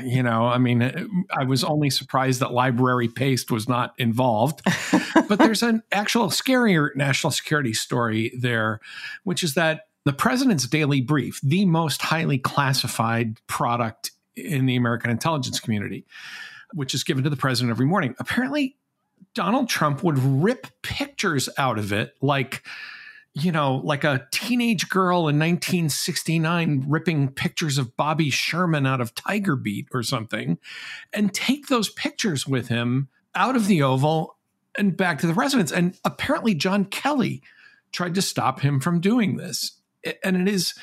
[0.03, 0.81] you know, I mean,
[1.31, 4.61] I was only surprised that library paste was not involved.
[5.27, 8.79] but there's an actual scarier national security story there,
[9.23, 15.11] which is that the president's daily brief, the most highly classified product in the American
[15.11, 16.05] intelligence community,
[16.73, 18.15] which is given to the president every morning.
[18.19, 18.75] Apparently,
[19.37, 22.63] Donald Trump would rip pictures out of it like
[23.35, 29.13] you know, like a teenage girl in 1969 ripping pictures of Bobby Sherman out of
[29.13, 30.57] Tiger Beat or something,
[31.13, 34.37] and take those pictures with him out of the Oval
[34.75, 35.71] and back to the residence.
[35.71, 37.43] And apparently, John Kelly
[37.91, 39.73] tried to stop him from doing this.
[40.23, 40.73] And it is,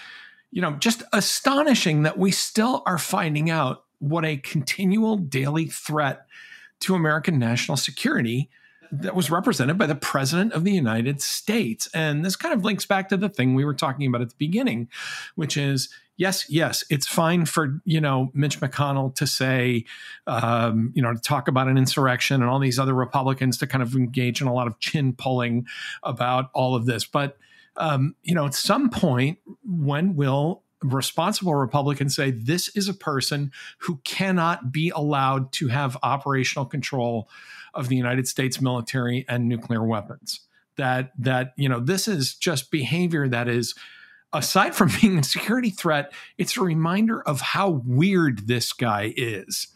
[0.53, 6.29] you know, just astonishing that we still are finding out what a continual daily threat
[6.85, 8.49] to American national security
[8.93, 11.89] that was represented by the president of the United States.
[11.95, 14.37] And this kind of links back to the thing we were talking about at the
[14.39, 14.89] beginning,
[15.35, 19.85] which is yes, yes, it's fine for you know Mitch McConnell to say,
[20.26, 23.82] um, you know, to talk about an insurrection and all these other Republicans to kind
[23.82, 25.66] of engage in a lot of chin pulling
[26.03, 27.37] about all of this, but
[27.76, 33.51] um, you know, at some point, when will responsible Republicans say this is a person
[33.78, 37.28] who cannot be allowed to have operational control
[37.72, 40.41] of the United States military and nuclear weapons.
[40.76, 43.74] That that you know this is just behavior that is
[44.32, 49.68] aside from being a security threat, it's a reminder of how weird this guy is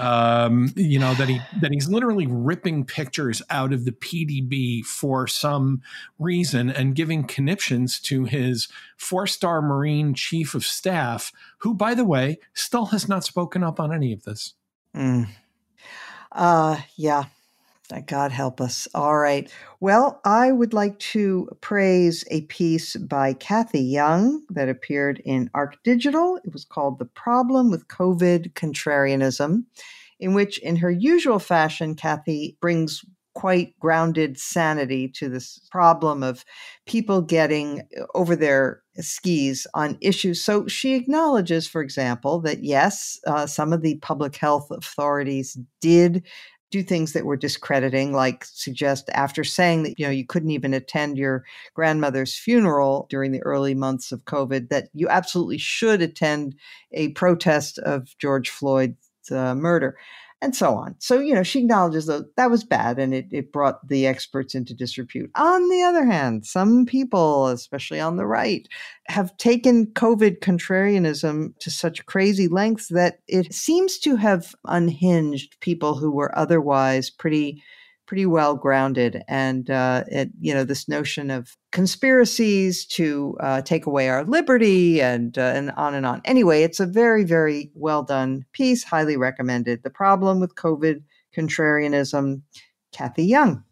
[0.00, 5.26] um, you know that he that he's literally ripping pictures out of the PDB for
[5.26, 5.82] some
[6.18, 12.38] reason and giving conniptions to his four-star Marine chief of staff, who, by the way,
[12.54, 14.54] still has not spoken up on any of this.
[14.96, 15.28] Mm.
[16.32, 17.24] Uh, yeah.
[18.06, 18.86] God help us.
[18.94, 19.50] All right.
[19.80, 25.82] Well, I would like to praise a piece by Cathy Young that appeared in Arc
[25.82, 26.38] Digital.
[26.44, 29.64] It was called The Problem with COVID Contrarianism,
[30.20, 36.44] in which, in her usual fashion, Cathy brings quite grounded sanity to this problem of
[36.86, 37.82] people getting
[38.14, 40.44] over their skis on issues.
[40.44, 46.26] So she acknowledges, for example, that yes, uh, some of the public health authorities did
[46.70, 50.72] do things that were discrediting, like suggest after saying that, you know, you couldn't even
[50.72, 51.44] attend your
[51.74, 56.54] grandmother's funeral during the early months of COVID, that you absolutely should attend
[56.92, 59.96] a protest of George Floyd's uh, murder
[60.42, 60.94] and so on.
[60.98, 64.54] So, you know, she acknowledges that that was bad and it, it brought the experts
[64.54, 65.30] into disrepute.
[65.34, 68.66] On the other hand, some people, especially on the right,
[69.08, 75.96] have taken COVID contrarianism to such crazy lengths that it seems to have unhinged people
[75.96, 77.62] who were otherwise pretty
[78.10, 79.22] pretty well grounded.
[79.28, 85.00] And uh, it, you know, this notion of conspiracies to uh, take away our liberty
[85.00, 86.20] and uh, and on and on.
[86.24, 89.84] Anyway, it's a very very well done piece, highly recommended.
[89.84, 91.04] The problem with COVID
[91.36, 92.42] contrarianism,
[92.90, 93.62] Cathy Young.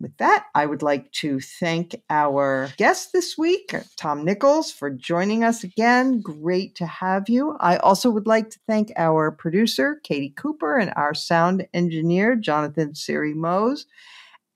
[0.00, 5.44] With that, I would like to thank our guest this week, Tom Nichols, for joining
[5.44, 6.22] us again.
[6.22, 7.54] Great to have you.
[7.60, 12.94] I also would like to thank our producer, Katie Cooper, and our sound engineer, Jonathan
[12.94, 13.84] Siri Mose.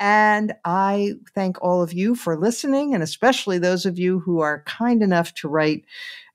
[0.01, 4.62] And I thank all of you for listening, and especially those of you who are
[4.64, 5.84] kind enough to write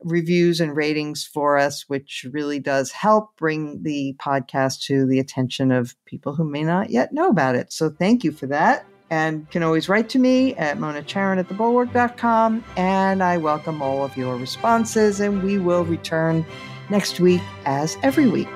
[0.02, 5.72] reviews and ratings for us, which really does help bring the podcast to the attention
[5.72, 7.74] of people who may not yet know about it.
[7.74, 11.48] So thank you for that and can always write to me at Mona Charen at
[11.48, 12.64] thebulwark.com.
[12.78, 16.46] And I welcome all of your responses, and we will return
[16.90, 18.50] next week as every week.